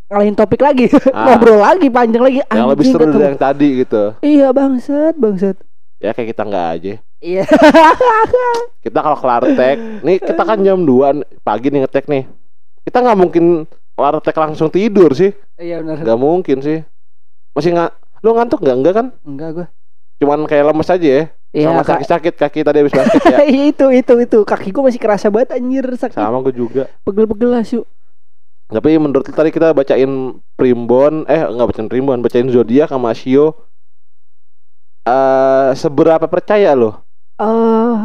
[0.06, 1.32] ngalahin topik lagi Ah.
[1.32, 3.14] ngobrol lagi panjang lagi Yang lebih seru ketemu.
[3.14, 4.02] dari yang tadi gitu.
[4.20, 5.56] iya bangsat bangsat
[5.98, 6.94] Ya kayak kita nggak aja.
[7.18, 7.44] iya
[8.82, 10.90] Kita kalau kelar tek, nih kita kan jam 2
[11.40, 12.26] pagi nih ngetek nih.
[12.82, 13.44] Kita nggak mungkin
[13.94, 15.30] kelar tek langsung tidur sih.
[15.56, 16.82] iya benar Nggak mungkin sih.
[17.54, 17.90] Masih nggak
[18.20, 18.76] lu ngantuk nggak?
[18.76, 19.06] Enggak kan?
[19.22, 19.66] enggak gua
[20.22, 21.24] Cuman kayak lemes aja ya.
[21.52, 23.38] Iya, Sama sakit-sakit kaki tadi habis basket ya.
[23.68, 26.88] itu itu itu kaki gua masih kerasa banget anjir sakit Sama gue juga.
[27.04, 27.80] pegel-pegel asu
[28.72, 30.08] Tapi menurut lu tadi kita bacain
[30.56, 33.68] primbon, eh nggak bacain primbon, bacain zodiak sama Shio.
[35.04, 37.04] Eh seberapa percaya lo?
[37.36, 37.98] eh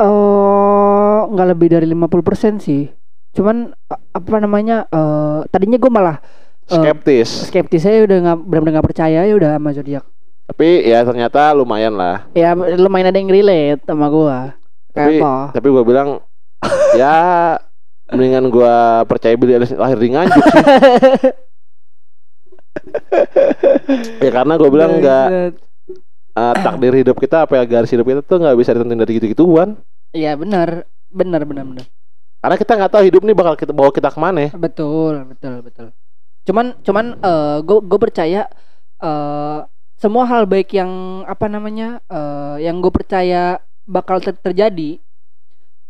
[0.00, 2.90] eh nggak lebih dari 50% sih
[3.34, 6.18] cuman apa namanya eh tadinya gue malah
[6.64, 7.28] Eh, Skeptis.
[7.44, 10.04] skeptis saya udah nggak benar-benar nggak percaya ya udah sama zodiak
[10.44, 12.24] Tapi ya ternyata lumayan lah.
[12.32, 14.56] ya lumayan ada yang relate sama gua
[14.90, 16.24] Tapi apa tapi gue bilang
[16.96, 17.16] ya
[18.06, 20.64] mendingan gua percaya Billy Eilish lahir di nganjuk sih.
[24.20, 25.26] ya karena gue bilang nggak
[26.32, 29.76] eh, takdir hidup kita apa ya garis hidup kita tuh nggak bisa ditentuin dari gitu-gituan.
[30.10, 31.86] iya benar benar benar benar
[32.40, 34.52] Karena kita nggak tahu hidup nih bakal kita bawa kita ke mana.
[34.54, 35.86] betul betul betul
[36.44, 38.42] cuman cuman eh gue gue percaya
[39.00, 39.58] eh
[39.94, 40.90] semua hal baik yang
[41.24, 45.00] apa namanya eh yang gue percaya bakal ter- terjadi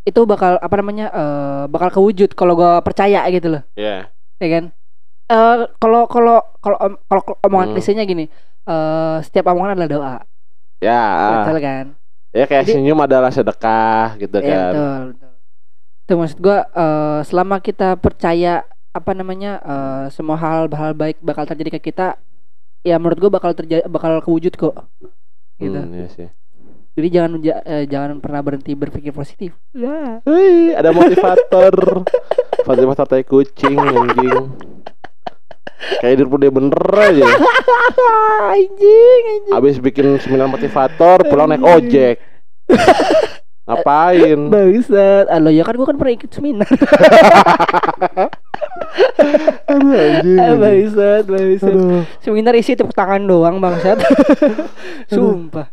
[0.05, 4.11] itu bakal apa namanya eh bakal kewujud kalau gue percaya gitu loh Ya.
[4.38, 4.64] ya kan
[5.74, 7.74] kalau kalau kalau om- kalau omongan Hmm.
[7.74, 8.28] klisenya gini
[8.64, 10.14] eh setiap omongan adalah doa
[10.78, 11.02] Ya.
[11.40, 11.86] betul kan
[12.30, 14.59] Ya kayak Jadi- senyum adalah sedekah gitu Iya kan.
[14.68, 15.30] betul betul.
[15.96, 21.42] Itu maksud gua eh, selama kita percaya apa namanya eh, semua hal hal baik bakal
[21.42, 22.14] terjadi ke kita,
[22.86, 24.86] ya menurut gua bakal terjadi bakal kewujud kok.
[25.59, 25.74] Gitu.
[25.74, 26.28] Hmm, iya sih.
[26.95, 29.59] Jadi jangan ja- eh, jangan pernah berhenti berpikir positif.
[29.74, 30.22] Ya.
[30.22, 32.07] Wih, ada motivator.
[32.62, 34.55] motivator tai kucing anjing.
[35.99, 37.26] Kayak hidup udah bener aja.
[38.55, 39.55] anjing anjing.
[39.59, 42.22] Abis bikin seminar motivator, pulang naik ojek.
[43.66, 44.38] Ngapain?
[44.55, 45.26] Bangsat.
[45.34, 46.70] Alo ya kan gua kan pernah ikut seminar.
[49.70, 50.39] Aduh anjing.
[50.39, 50.61] Ah, anjing.
[50.61, 51.75] bangsat, bangsat.
[52.22, 53.99] Seminar isi tepuk tangan doang bangsat.
[55.12, 55.70] Sumpah.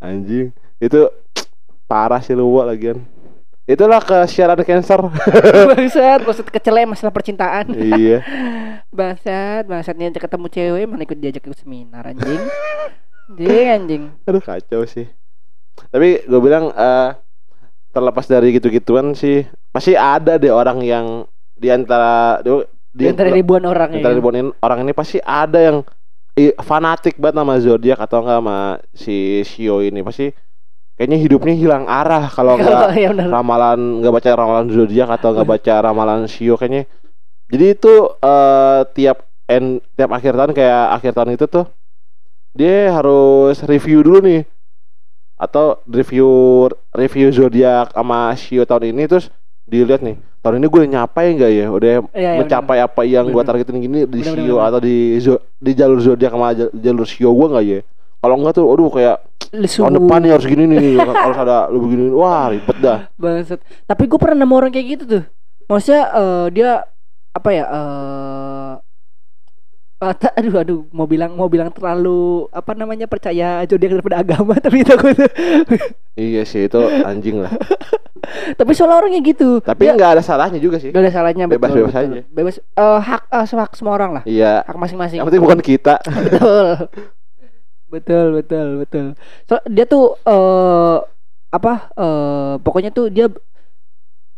[0.00, 0.52] anjing.
[0.78, 1.08] Itu
[1.88, 3.04] parah sih lu lagian.
[3.64, 5.00] Itulah kesiaran cancer.
[5.72, 7.72] bangsat, maksud kecele masalah percintaan.
[7.72, 8.20] iya.
[8.92, 12.42] Bangsat, bangsatnya ketemu cewek mana ikut diajak ikut seminar anjing.
[13.32, 14.02] Anjing anjing.
[14.28, 15.08] Aduh kacau sih.
[15.88, 17.16] Tapi gue bilang eh
[17.94, 21.06] terlepas dari gitu-gituan sih pasti ada deh orang yang
[21.64, 22.50] di antara di,
[22.92, 23.98] Di antara ribuan orang di ya.
[24.04, 25.76] antara ribuan ini- orang ini pasti ada yang
[26.36, 28.58] i- fanatik banget sama zodiak atau enggak sama
[28.92, 30.04] si Shio ini.
[30.04, 30.28] Pasti
[30.94, 35.74] kayaknya hidupnya hilang arah kalau enggak ya ramalan nggak baca ramalan zodiak atau nggak baca
[35.80, 36.84] ramalan Shio kayaknya.
[37.48, 41.64] Jadi itu eh tiap end tiap akhir tahun kayak akhir tahun itu tuh
[42.54, 44.42] dia harus review dulu nih.
[45.34, 46.30] Atau review
[46.94, 49.34] review zodiak sama Shio tahun ini terus
[49.66, 50.14] dilihat nih
[50.44, 53.48] tahun ini gue udah nyapai nggak ya udah Iya, iya, mencapai apa yang gue Bener.
[53.48, 54.96] targetin gini di Bener, Shio bener, atau di
[55.56, 57.80] di jalur zodiak sama jal- jalur Shio gue nggak ya
[58.20, 59.18] kalau enggak tuh aduh kayak.
[59.54, 59.86] Lesu.
[59.86, 63.60] tahun depan nih harus gini nih harus ada lu begini wah ribet dah Bangsat.
[63.84, 65.24] Tapi gue pernah nemu orang kayak gitu tuh.
[65.64, 66.70] Maksudnya eh, dia
[67.30, 67.64] apa ya?
[67.64, 68.78] ta-
[70.38, 75.16] aduh aduh mau bilang mau bilang terlalu apa namanya percaya zodiak daripada agama tapi takut
[76.14, 77.50] Iya sih itu anjing lah.
[78.58, 80.94] tapi soalnya orangnya gitu Tapi Dia- nggak ada salahnya juga sih.
[80.94, 82.04] Gak ada salahnya betul, Bebas-bebas betul.
[82.06, 82.20] aja.
[82.30, 84.22] Bebas eh, hak eh, hak semua orang lah.
[84.24, 84.62] Iya.
[84.64, 85.18] Hak masing-masing.
[85.20, 85.94] Yang penting bukan kita.
[86.06, 86.66] betul.
[87.90, 89.06] betul, betul, betul.
[89.46, 90.96] So, dia tuh eh
[91.54, 93.30] apa eh pokoknya tuh dia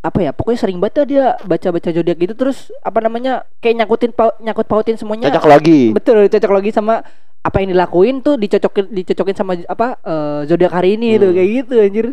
[0.06, 4.64] apa ya pokoknya sering banget dia baca-baca zodiak gitu terus apa namanya kayak nyakutin nyakut
[4.64, 5.90] pautin semuanya Cocok lagi.
[5.90, 7.02] betul cocok lagi sama
[7.42, 11.36] apa yang dilakuin tuh dicocokin dicocokin sama apa eh, zodiak hari ini tuh Hmm.
[11.36, 12.06] kayak gitu anjir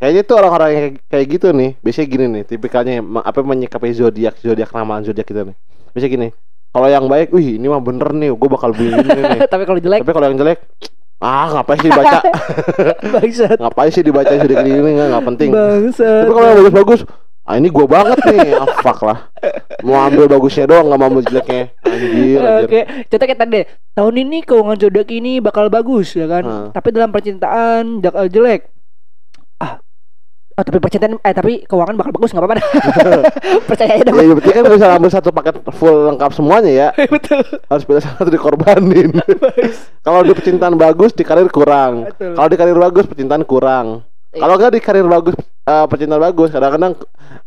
[0.00, 1.76] Kayaknya tuh orang-orang yang kayak- gitu nih.
[1.76, 5.56] Biasanya gini nih, tipikalnya apa menyikapi zodiak, zodiak ramalan zodiak gitu nih.
[5.92, 6.28] Biasanya gini.
[6.72, 9.40] Kalau yang baik, wih ini mah bener nih, gue bakal beli ini nih.
[9.52, 10.58] tapi kalau jelek Tapi kalau yang jelek,
[11.20, 12.18] ah ngapain sih dibaca?
[13.14, 15.50] bangsat ngapain sih dibaca zodiak ini nggak nggak penting.
[15.52, 17.00] bangsat Tapi kalau yang bagus-bagus,
[17.44, 19.28] ah ini gua banget nih ah, fuck lah
[19.84, 22.40] mau ambil bagusnya doang nggak mau ambil jeleknya anjir.
[22.64, 23.64] Oke, contoh kayak tadi deh.
[23.96, 26.44] Tahun ini keuangan zodiak ini bakal bagus ya kan.
[26.44, 26.68] Hmm.
[26.72, 28.68] Tapi dalam percintaan bakal jelek.
[30.60, 32.60] Oh, tapi percintaan eh tapi keuangan bakal bagus nggak apa-apa.
[33.72, 34.12] Percaya aja dah.
[34.12, 37.40] ya berarti kan bisa ambil satu paket full lengkap semuanya ya Betul.
[37.64, 39.08] harus pilih satu dikorbanin
[40.04, 44.46] kalau di percintaan bagus di karir kurang kalau di karir bagus percintaan kurang Iya.
[44.46, 46.92] kalau nggak di karir bagus eh, percintaan bagus kadang-kadang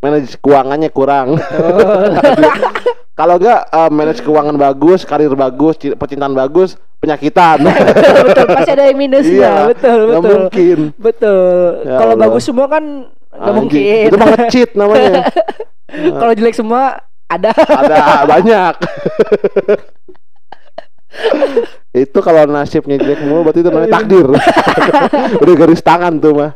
[0.01, 1.38] manage keuangannya kurang.
[3.14, 8.45] kalau nggak eh, manage keuangan bagus karir bagus ci- percintaan bagus penyakitan betul, betul.
[8.49, 9.36] Pasti ada yang minusnya.
[9.36, 10.34] Iya, betul, nggak betul.
[10.39, 11.53] mungkin Betul.
[11.84, 12.84] Ya Kalau bagus semua kan
[13.30, 13.57] nggak Anjing.
[13.59, 14.03] mungkin.
[14.07, 15.14] itu mah cheat namanya
[16.20, 16.82] Kalau jelek semua
[17.26, 17.49] ada.
[17.53, 18.01] ada
[18.32, 18.74] banyak
[21.93, 24.26] itu kalau nasibnya jelek mulu berarti itu namanya takdir
[25.38, 26.51] udah garis tangan tuh mah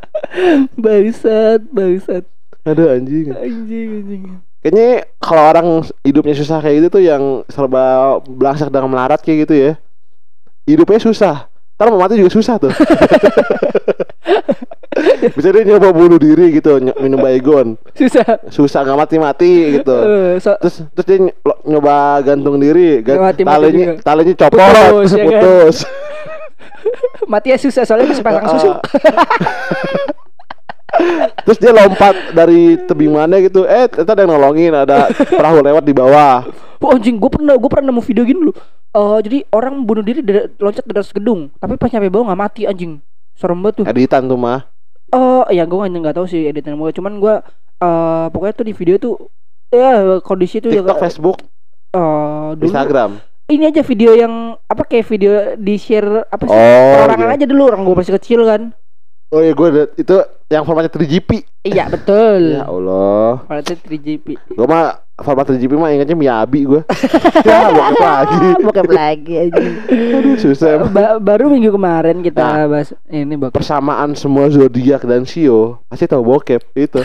[0.74, 2.26] bangsat, bangsat.
[2.64, 4.24] ada anjing Anjing, anjing.
[4.60, 4.88] Kayaknya
[5.18, 5.68] kalau orang
[6.01, 7.84] hidupnya susah kayak gitu tuh yang serba
[8.22, 9.72] belangsak dengan melarat kayak gitu ya
[10.64, 11.36] hidupnya susah
[11.74, 12.74] ntar mau mati juga susah tuh
[15.30, 18.41] bisa dia nyoba bunuh diri gitu minum baygon Susah.
[18.49, 21.18] susah nggak mati mati gitu Eh, so, terus terus dia
[21.64, 24.01] nyoba gantung diri Nggak gan- mati-mati talinya juga.
[24.03, 25.26] talinya copot Putus, ya kan?
[25.30, 25.78] putus
[27.32, 28.70] mati ya susah soalnya masih pasang susu.
[31.47, 35.83] Terus dia lompat dari tebing mana gitu eh ternyata ada yang nolongin ada perahu lewat
[35.85, 36.45] di bawah
[36.77, 38.53] Oh, anjing, gue pernah gue pernah nemu video gini dulu.
[38.93, 42.39] Eh jadi orang bunuh diri dari, loncat dari atas gedung, tapi pas nyampe bawah nggak
[42.39, 43.01] mati anjing.
[43.33, 43.85] Serem banget tuh.
[43.89, 44.69] editan tuh mah
[45.09, 47.33] Oh, ya gue nggak tahu sih editan gue, cuman gue
[47.77, 49.15] eh pokoknya tuh di video tuh
[49.69, 51.37] ya kondisi tuh TikTok ya Facebook
[51.93, 56.91] eh, dulu Instagram ini aja video yang apa kayak video di share apa sih oh
[56.97, 57.35] perorangan gitu.
[57.37, 58.61] aja dulu orang gue masih kecil kan
[59.30, 59.67] oh iya gue
[59.97, 60.15] itu
[60.47, 61.30] yang formatnya 3GP
[61.63, 66.82] iya betul ya Allah itu 3GP gue mah format 3GP mah ingatnya Miyabi gue
[67.43, 69.73] ya bokep lagi Bokep lagi anjing.
[70.13, 70.86] aduh susah.
[70.86, 72.67] Ba- baru minggu kemarin kita Nah.
[72.69, 77.01] bahas ini bokep persamaan semua zodiak dan sio pasti tahu bokep itu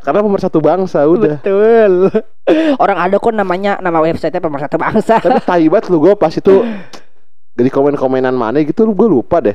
[0.00, 2.10] karena pemersatu bangsa udah Betul.
[2.80, 5.20] Orang ada kok namanya nama websitenya pemersatu bangsa.
[5.20, 6.64] tapi tai banget lu gue pas itu
[7.54, 9.54] di komen-komenan mana gitu gue lupa deh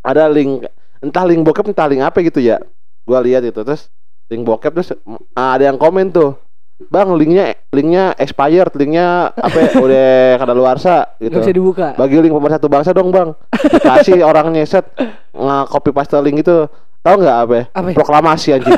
[0.00, 0.64] ada link
[1.02, 2.60] entah link bokep entah link apa gitu ya.
[3.06, 3.88] Gue lihat itu terus
[4.30, 6.34] link bokep terus mm, ada yang komen tuh
[6.76, 10.08] bang linknya linknya expired linknya apa ya, udah
[10.44, 11.38] kadaluarsa Gak gitu.
[11.40, 11.86] bisa dibuka.
[11.96, 13.32] bagi link pemersatu bangsa dong bang.
[13.52, 14.84] Dikasih orang nyeset
[15.36, 16.68] nge copy paste link itu
[17.06, 17.64] tahu nggak apa, ya?
[17.70, 17.94] Apa ya?
[17.94, 18.74] proklamasi anjing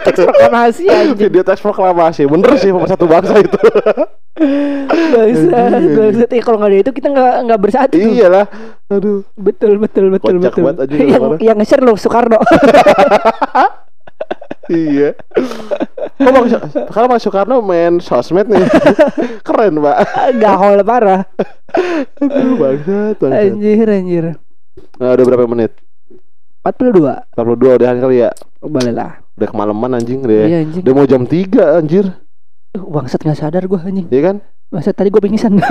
[0.00, 1.16] Teks proklamasi anjing.
[1.18, 3.58] video teks proklamasi bener sih pemersatu bangsa itu
[5.10, 6.30] Bangsat, Anjing, bangsat.
[6.30, 7.94] Eh kalau nggak ada itu kita nggak nggak bersatu.
[7.94, 8.46] iyalah
[8.86, 10.64] aduh Betul, betul, betul, Kocak betul.
[10.78, 11.40] anjing yang orang-orang.
[11.42, 12.38] yang nge-share lo Soekarno.
[14.70, 15.18] iya
[16.14, 16.46] kok bang
[16.88, 18.62] kalau bang Soekarno main sosmed nih
[19.42, 19.96] keren mbak
[20.38, 21.26] Gahol parah.
[22.16, 24.24] aduh bangsat bangsat Anjir, anjir.
[24.96, 25.74] nah, udah berapa menit
[26.62, 27.32] 42.
[27.32, 29.24] 42 udahan kali ya Boleh lah.
[29.34, 30.82] udah kemalaman anjing deh Iya anjing.
[30.84, 32.06] udah mau jam 3 anjir
[32.70, 34.06] Uh, Bangsat nggak sadar gua anjing.
[34.08, 34.36] Iya kan
[34.68, 35.58] Bangsat tadi gua pingsan.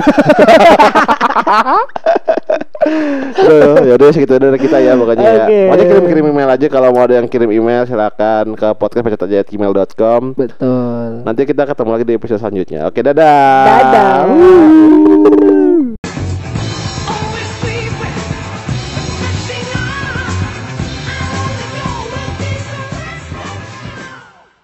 [3.39, 5.45] Udah, ya udah segitu dari kita ya pokoknya ya.
[5.45, 5.59] Oke.
[5.61, 10.21] Pokoknya kirim-kirim email aja kalau mau ada yang kirim email silakan ke podcastpacatajat@gmail.com.
[10.33, 11.07] Betul.
[11.23, 12.87] Nanti kita ketemu lagi di episode selanjutnya.
[12.87, 13.63] Oke, dadah.
[13.63, 15.47] Dadah.